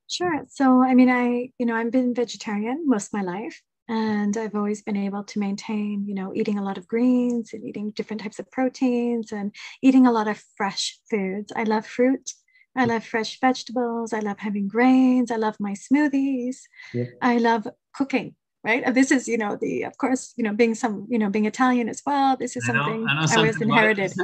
[0.07, 0.41] Sure.
[0.49, 4.55] So i mean i you know i've been vegetarian most of my life and i've
[4.55, 8.21] always been able to maintain you know eating a lot of greens and eating different
[8.21, 12.31] types of proteins and eating a lot of fresh foods i love fruit
[12.75, 14.13] I love fresh vegetables.
[14.13, 15.31] I love having grains.
[15.31, 16.57] I love my smoothies.
[16.93, 17.05] Yeah.
[17.21, 18.35] I love cooking.
[18.63, 18.93] Right.
[18.93, 21.87] This is, you know, the of course, you know, being some, you know, being Italian
[21.89, 22.35] as well.
[22.37, 24.13] This is I something I, I was inherited.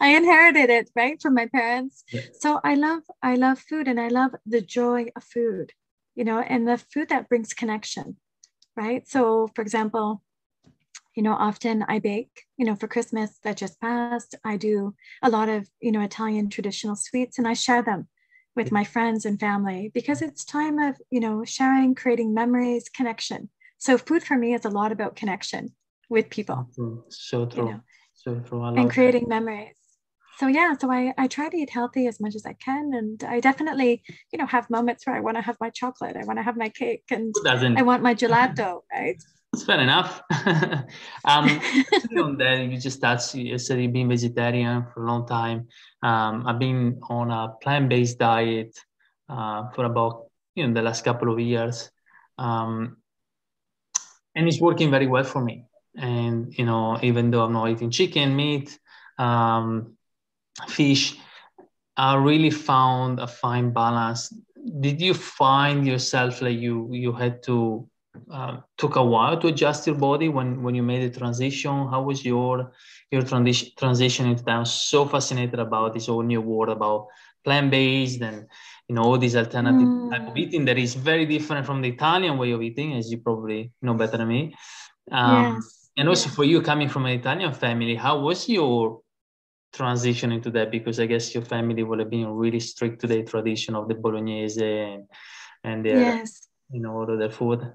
[0.00, 2.04] I inherited it right from my parents.
[2.12, 2.20] Yeah.
[2.40, 5.72] So I love, I love food, and I love the joy of food.
[6.14, 8.16] You know, and the food that brings connection.
[8.76, 9.06] Right.
[9.06, 10.22] So, for example,
[11.14, 15.30] you know often i bake you know for christmas that just passed i do a
[15.30, 18.08] lot of you know italian traditional sweets and i share them
[18.54, 23.48] with my friends and family because it's time of you know sharing creating memories connection
[23.78, 25.74] so food for me is a lot about connection
[26.08, 26.68] with people
[27.08, 27.80] so true, you know,
[28.14, 29.40] so true and creating that.
[29.40, 29.76] memories
[30.38, 33.22] so yeah so I, I try to eat healthy as much as i can and
[33.24, 36.38] i definitely you know have moments where i want to have my chocolate i want
[36.38, 37.34] to have my cake and
[37.78, 40.22] i want my gelato right that's fair enough.
[41.26, 41.60] um,
[42.16, 45.68] on that, you just touched, you said you've been vegetarian for a long time.
[46.02, 48.74] Um, I've been on a plant-based diet
[49.28, 51.90] uh, for about you know the last couple of years,
[52.38, 52.96] um,
[54.34, 55.66] and it's working very well for me.
[55.96, 58.78] And you know, even though I'm not eating chicken, meat,
[59.18, 59.98] um,
[60.68, 61.16] fish,
[61.96, 64.32] I really found a fine balance.
[64.80, 67.88] Did you find yourself like you you had to
[68.30, 72.02] uh, took a while to adjust your body when when you made the transition how
[72.02, 72.72] was your
[73.10, 77.06] your transition transition into that i'm so fascinated about this whole new world about
[77.44, 78.46] plant-based and
[78.88, 80.10] you know all these alternative mm.
[80.10, 83.18] type of eating that is very different from the italian way of eating as you
[83.18, 84.54] probably know better than me
[85.10, 85.90] um, yes.
[85.96, 89.00] and also for you coming from an italian family how was your
[89.72, 93.22] transition into that because i guess your family would have been really strict to the
[93.22, 95.04] tradition of the bolognese and
[95.64, 96.48] and their yes.
[96.70, 97.72] you know all their food.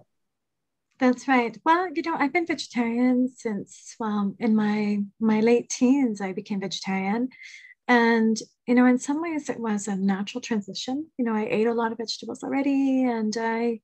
[1.00, 1.56] That's right.
[1.64, 6.60] Well, you know, I've been vegetarian since well, in my my late teens, I became
[6.60, 7.30] vegetarian,
[7.88, 11.08] and you know, in some ways, it was a natural transition.
[11.18, 13.82] You know, I ate a lot of vegetables already, and I,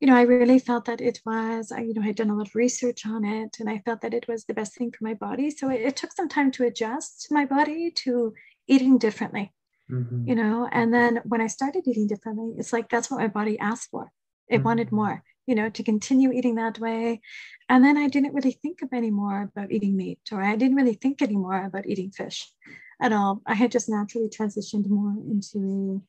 [0.00, 1.72] you know, I really felt that it was.
[1.72, 4.00] I, you know, I had done a lot of research on it, and I felt
[4.02, 5.50] that it was the best thing for my body.
[5.50, 8.34] So it, it took some time to adjust my body to
[8.66, 9.52] eating differently.
[9.90, 10.28] Mm-hmm.
[10.28, 13.58] You know, and then when I started eating differently, it's like that's what my body
[13.58, 14.10] asked for.
[14.48, 14.64] It mm-hmm.
[14.64, 17.20] wanted more you know, to continue eating that way.
[17.68, 20.94] And then I didn't really think of anymore about eating meat, or I didn't really
[20.94, 22.50] think anymore about eating fish
[23.00, 23.42] at all.
[23.46, 26.02] I had just naturally transitioned more into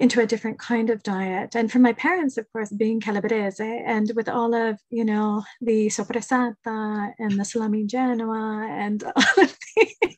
[0.00, 1.54] into a different kind of diet.
[1.54, 5.88] And for my parents, of course, being calabrese and with all of, you know, the
[5.88, 10.16] soppressata and the salami genoa and all of, the,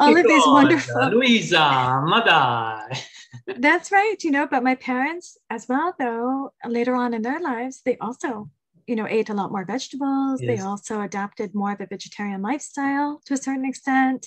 [0.00, 1.10] all of these wonderful...
[1.10, 2.98] Luisa, madai.
[3.58, 7.82] That's right, you know, but my parents as well, though, later on in their lives,
[7.84, 8.48] they also,
[8.86, 10.40] you know, ate a lot more vegetables.
[10.40, 10.56] Yes.
[10.56, 14.26] They also adapted more of a vegetarian lifestyle to a certain extent.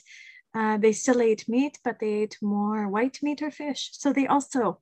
[0.58, 3.89] Uh, they still ate meat, but they ate more white meat or fish.
[3.93, 4.80] So they also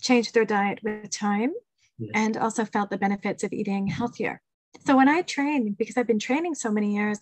[0.00, 1.52] changed their diet with time
[1.98, 2.10] yes.
[2.14, 4.42] and also felt the benefits of eating healthier.
[4.84, 7.20] So when I train, because I've been training so many years,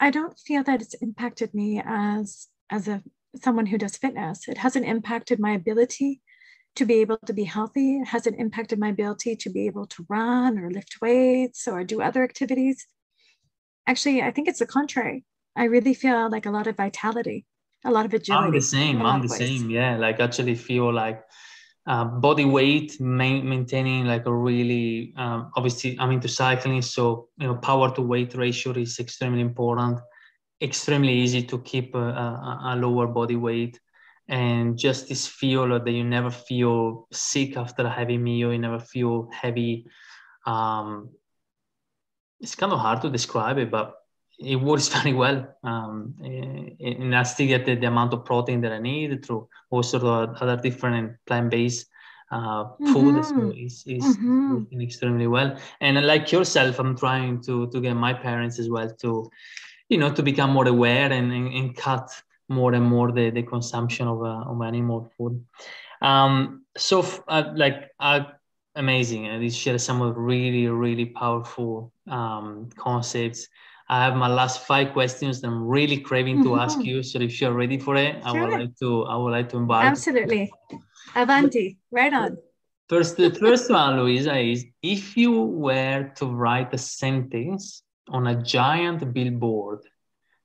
[0.00, 3.02] I don't feel that it's impacted me as as a
[3.36, 4.48] someone who does fitness.
[4.48, 6.20] It hasn't impacted my ability
[6.74, 7.98] to be able to be healthy.
[7.98, 12.02] It hasn't impacted my ability to be able to run or lift weights or do
[12.02, 12.86] other activities.
[13.86, 15.24] Actually, I think it's the contrary.
[15.56, 17.46] I really feel like a lot of vitality,
[17.84, 18.46] a lot of agility.
[18.46, 19.02] I'm the same.
[19.02, 19.70] I'm the same.
[19.70, 19.96] Yeah.
[19.96, 21.22] Like actually feel like
[21.86, 26.82] uh, body weight, maintaining like a really, um, obviously I'm into cycling.
[26.82, 29.98] So, you know, power to weight ratio is extremely important
[30.60, 33.78] extremely easy to keep a, a, a, lower body weight
[34.28, 38.80] and just this feel that you never feel sick after a heavy meal you never
[38.80, 39.86] feel heavy
[40.46, 41.10] um,
[42.40, 43.94] it's kind of hard to describe it but
[44.38, 45.46] it works very well.
[45.64, 49.98] Um, and i still get the, the, amount of protein that i need through also
[49.98, 51.86] other different plant-based
[52.30, 53.50] uh, food mm-hmm.
[53.52, 54.56] is, is mm-hmm.
[54.56, 55.58] working extremely well.
[55.80, 59.30] And like yourself i'm trying to to get my parents as well to
[59.88, 62.10] you know to become more aware and, and, and cut
[62.48, 65.44] more and more the, the consumption of, uh, of animal food.
[66.00, 68.24] Um, so uh, like uh,
[68.74, 69.26] amazing.
[69.26, 73.48] And you share some of really really powerful um, concepts
[73.90, 76.60] I have my last five questions that I'm really craving to mm-hmm.
[76.60, 77.02] ask you.
[77.02, 78.28] So if you're ready for it, sure.
[78.28, 79.86] I would like to I would like to invite.
[79.86, 80.52] Absolutely.
[81.14, 82.36] Avanti, right on.
[82.88, 88.42] First, the first one, Luisa, is if you were to write a sentence on a
[88.42, 89.80] giant billboard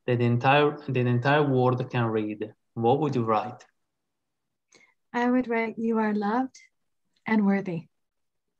[0.06, 3.66] that the entire the entire world can read, what would you write?
[5.14, 6.58] I would write, "You are loved
[7.28, 7.88] and worthy."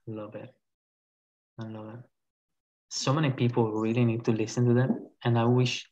[0.08, 0.54] Love it.
[1.60, 2.13] I love it.
[2.96, 5.90] So many people really need to listen to them and I wish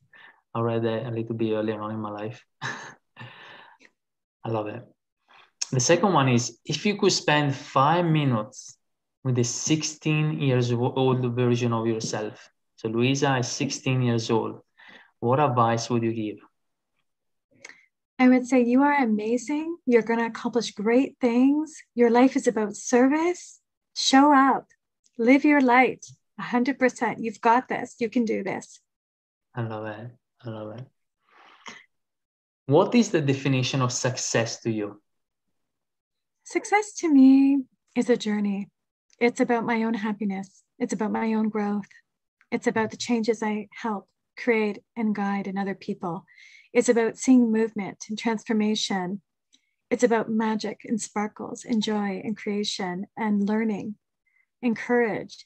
[0.54, 2.45] I read that a little bit earlier on in my life.
[2.62, 4.84] I love it.
[5.72, 8.78] The second one is if you could spend five minutes
[9.24, 14.62] with the 16 years old version of yourself, so Luisa is 16 years old.
[15.22, 16.38] What advice would you give?
[18.20, 19.76] I would say you are amazing.
[19.88, 21.74] You're going to accomplish great things.
[21.95, 23.60] Your life is about service.
[23.95, 24.68] Show up,
[25.18, 26.06] live your light
[26.42, 27.16] 100%.
[27.20, 27.96] You've got this.
[28.00, 28.80] You can do this.
[29.56, 30.12] I love it.
[30.44, 30.88] I love it.
[32.66, 35.02] What is the definition of success to you?
[36.44, 37.64] Success to me
[37.96, 38.70] is a journey.
[39.20, 41.88] It's about my own happiness, it's about my own growth,
[42.52, 46.26] it's about the changes I help create and guide in other people.
[46.74, 49.22] It's about seeing movement and transformation.
[49.89, 53.96] It's about magic and sparkles and joy and creation and learning
[54.64, 55.46] and courage.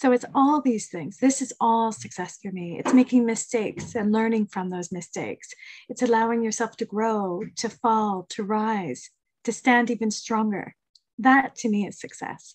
[0.00, 1.18] So it's all these things.
[1.18, 2.78] This is all success for me.
[2.78, 5.48] It's making mistakes and learning from those mistakes.
[5.88, 9.10] It's allowing yourself to grow, to fall, to rise,
[9.42, 10.76] to stand even stronger.
[11.18, 12.54] That to me is success.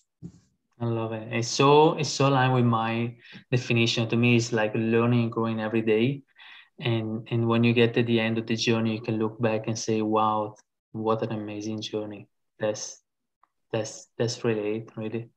[0.80, 1.28] I love it.
[1.32, 3.14] It's so it's so aligned with my
[3.50, 4.08] definition.
[4.08, 6.22] To me, it's like learning and growing every day.
[6.80, 9.66] And and when you get to the end of the journey, you can look back
[9.66, 10.56] and say, "Wow,
[10.92, 12.26] what an amazing journey!"
[12.58, 13.02] That's
[13.70, 14.96] that's that's really it.
[14.96, 15.28] Really,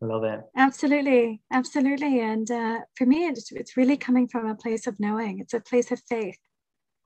[0.00, 0.40] I love it.
[0.56, 2.20] Absolutely, absolutely.
[2.20, 5.40] And uh, for me, it's it's really coming from a place of knowing.
[5.40, 6.38] It's a place of faith.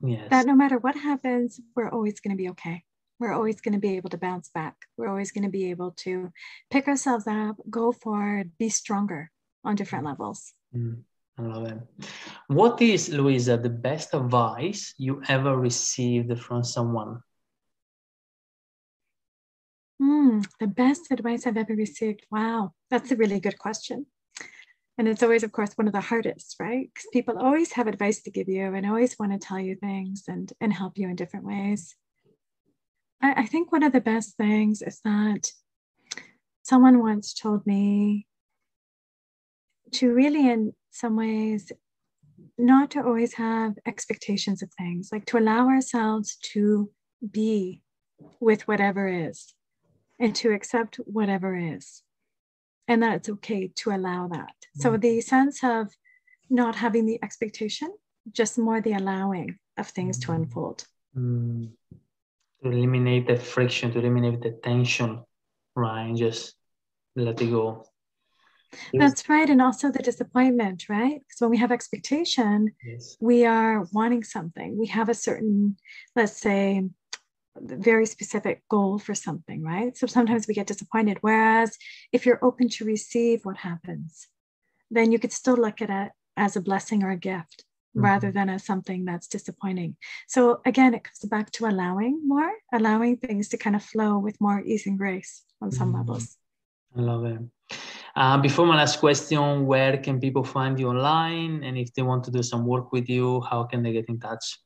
[0.01, 0.27] Yes.
[0.29, 2.83] That no matter what happens, we're always going to be okay
[3.19, 4.75] we're always going to be able to bounce back.
[4.97, 6.31] We're always going to be able to
[6.69, 9.31] pick ourselves up, go forward, be stronger
[9.63, 10.53] on different levels.
[10.75, 11.01] Mm,
[11.37, 11.79] I love it.
[12.47, 17.21] What is, Luisa, the best advice you ever received from someone?
[20.27, 20.31] Mm.
[20.31, 22.25] Hmm, the best advice I've ever received.
[22.31, 24.05] Wow, that's a really good question.
[24.97, 26.89] And it's always, of course, one of the hardest, right?
[26.93, 30.23] Because people always have advice to give you and always want to tell you things
[30.27, 31.95] and, and help you in different ways.
[33.21, 35.51] I, I think one of the best things is that
[36.63, 38.25] someone once told me
[39.93, 41.71] to really, in some ways,
[42.57, 46.89] not to always have expectations of things, like to allow ourselves to
[47.31, 47.83] be
[48.39, 49.53] with whatever is
[50.19, 52.03] and to accept whatever is
[52.87, 54.55] and that it's okay to allow that.
[54.55, 54.81] Mm-hmm.
[54.81, 55.89] so the sense of
[56.49, 57.91] not having the expectation
[58.31, 60.85] just more the allowing of things to unfold.
[61.17, 61.71] Mm.
[62.63, 65.23] to eliminate the friction to eliminate the tension
[65.75, 66.03] right?
[66.03, 66.55] And just
[67.15, 67.85] let it go.
[68.93, 71.21] That's right and also the disappointment right?
[71.21, 73.15] Because when we have expectation yes.
[73.19, 74.77] we are wanting something.
[74.77, 75.77] We have a certain
[76.15, 76.83] let's say
[77.61, 79.97] very specific goal for something, right?
[79.97, 81.17] So sometimes we get disappointed.
[81.21, 81.77] Whereas
[82.11, 84.27] if you're open to receive what happens,
[84.91, 88.05] then you could still look at it as a blessing or a gift mm-hmm.
[88.05, 89.95] rather than as something that's disappointing.
[90.27, 94.39] So again, it comes back to allowing more, allowing things to kind of flow with
[94.39, 95.97] more ease and grace on some mm-hmm.
[95.97, 96.37] levels.
[96.95, 97.39] I love it.
[98.15, 101.63] Uh, before my last question, where can people find you online?
[101.63, 104.19] And if they want to do some work with you, how can they get in
[104.19, 104.57] touch?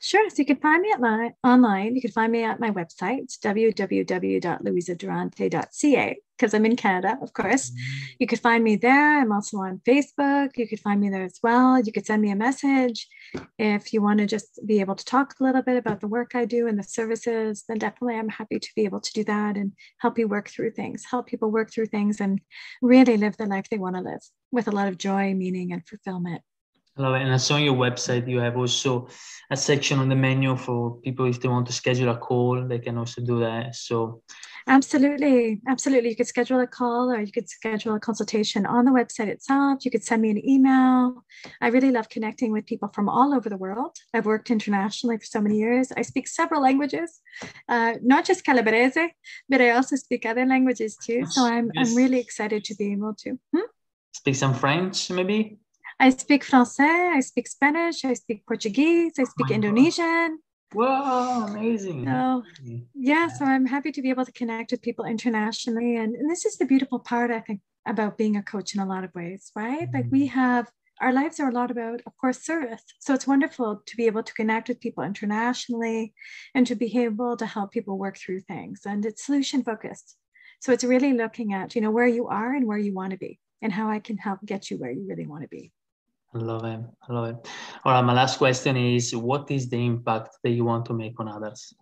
[0.00, 0.28] Sure.
[0.30, 1.94] So you can find me at my, online.
[1.94, 7.70] You can find me at my website, www.louisadurante.ca, because I'm in Canada, of course.
[7.70, 8.06] Mm-hmm.
[8.18, 9.20] You could find me there.
[9.20, 10.56] I'm also on Facebook.
[10.56, 11.78] You could find me there as well.
[11.80, 13.06] You could send me a message.
[13.58, 16.34] If you want to just be able to talk a little bit about the work
[16.34, 19.56] I do and the services, then definitely I'm happy to be able to do that
[19.56, 22.40] and help you work through things, help people work through things and
[22.80, 25.86] really live the life they want to live with a lot of joy, meaning, and
[25.86, 26.42] fulfillment.
[26.96, 27.22] I love it.
[27.22, 29.08] And I saw on your website you have also
[29.50, 32.78] a section on the menu for people if they want to schedule a call, they
[32.78, 33.74] can also do that.
[33.74, 34.22] So
[34.66, 36.10] absolutely, absolutely.
[36.10, 39.86] You could schedule a call or you could schedule a consultation on the website itself.
[39.86, 41.24] You could send me an email.
[41.62, 43.96] I really love connecting with people from all over the world.
[44.12, 45.92] I've worked internationally for so many years.
[45.96, 47.20] I speak several languages,
[47.70, 49.14] uh, not just Calabrese,
[49.48, 51.24] but I also speak other languages too.
[51.26, 51.88] So I'm yes.
[51.88, 53.38] I'm really excited to be able to.
[53.54, 53.68] Hmm?
[54.12, 55.58] Speak some French, maybe.
[56.02, 60.40] I speak Francais, I speak Spanish, I speak Portuguese, I speak oh Indonesian.
[60.72, 62.06] Whoa, amazing.
[62.06, 62.42] So,
[62.92, 65.94] yeah, so I'm happy to be able to connect with people internationally.
[65.94, 68.86] And, and this is the beautiful part, I think, about being a coach in a
[68.86, 69.82] lot of ways, right?
[69.82, 69.96] Mm-hmm.
[69.96, 70.68] Like we have
[71.00, 72.82] our lives are a lot about, of course, service.
[72.98, 76.14] So it's wonderful to be able to connect with people internationally
[76.52, 78.80] and to be able to help people work through things.
[78.84, 80.16] And it's solution focused.
[80.62, 83.18] So it's really looking at, you know, where you are and where you want to
[83.18, 85.70] be and how I can help get you where you really want to be.
[86.34, 86.80] I love it.
[87.08, 87.48] I love it.
[87.84, 88.02] All right.
[88.02, 91.74] My last question is what is the impact that you want to make on others?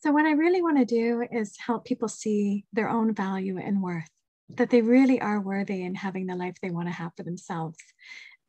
[0.00, 3.82] So, what I really want to do is help people see their own value and
[3.82, 4.10] worth,
[4.50, 7.78] that they really are worthy in having the life they want to have for themselves.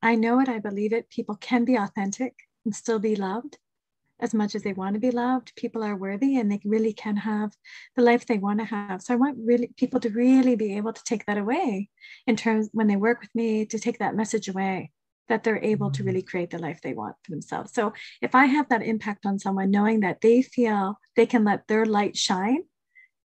[0.01, 1.09] I know it, I believe it.
[1.09, 2.35] People can be authentic
[2.65, 3.57] and still be loved
[4.19, 5.53] as much as they want to be loved.
[5.55, 7.53] People are worthy and they really can have
[7.95, 9.01] the life they want to have.
[9.01, 11.89] So I want really people to really be able to take that away
[12.27, 14.91] in terms when they work with me to take that message away
[15.29, 16.07] that they're able to mm-hmm.
[16.07, 17.71] really create the life they want for themselves.
[17.73, 21.67] So if I have that impact on someone, knowing that they feel they can let
[21.67, 22.63] their light shine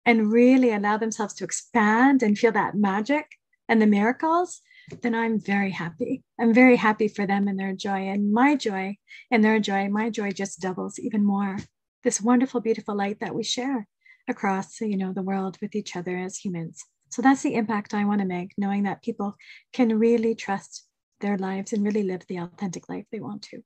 [0.05, 3.27] and really allow themselves to expand and feel that magic
[3.69, 4.61] and the miracles,
[5.03, 6.23] then I'm very happy.
[6.41, 8.09] I'm very happy for them and their joy.
[8.09, 8.97] And my joy
[9.31, 11.59] and their joy, my joy just doubles even more.
[12.05, 13.87] This wonderful, beautiful light that we share
[14.29, 16.85] across, you know, the world with each other as humans.
[17.11, 19.37] So that's the impact I want to make, knowing that people
[19.73, 20.87] can really trust
[21.21, 23.63] their lives and really live the authentic life they want to.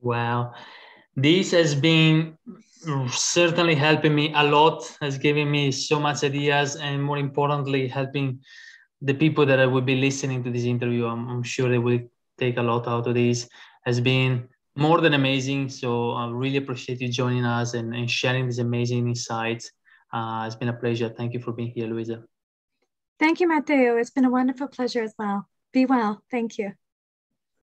[0.00, 0.54] Wow.
[1.16, 2.38] This has been
[3.10, 8.40] certainly helping me a lot, has given me so much ideas, and more importantly, helping
[9.02, 12.00] the people that will be listening to this interview, I'm, I'm sure they will
[12.38, 13.48] take a lot out of this.
[13.86, 15.68] Has been more than amazing.
[15.68, 19.70] So I really appreciate you joining us and, and sharing these amazing insights.
[20.12, 21.08] Uh, it's been a pleasure.
[21.08, 22.24] Thank you for being here, Luisa.
[23.18, 23.96] Thank you, Matteo.
[23.96, 25.46] It's been a wonderful pleasure as well.
[25.72, 26.22] Be well.
[26.30, 26.72] Thank you.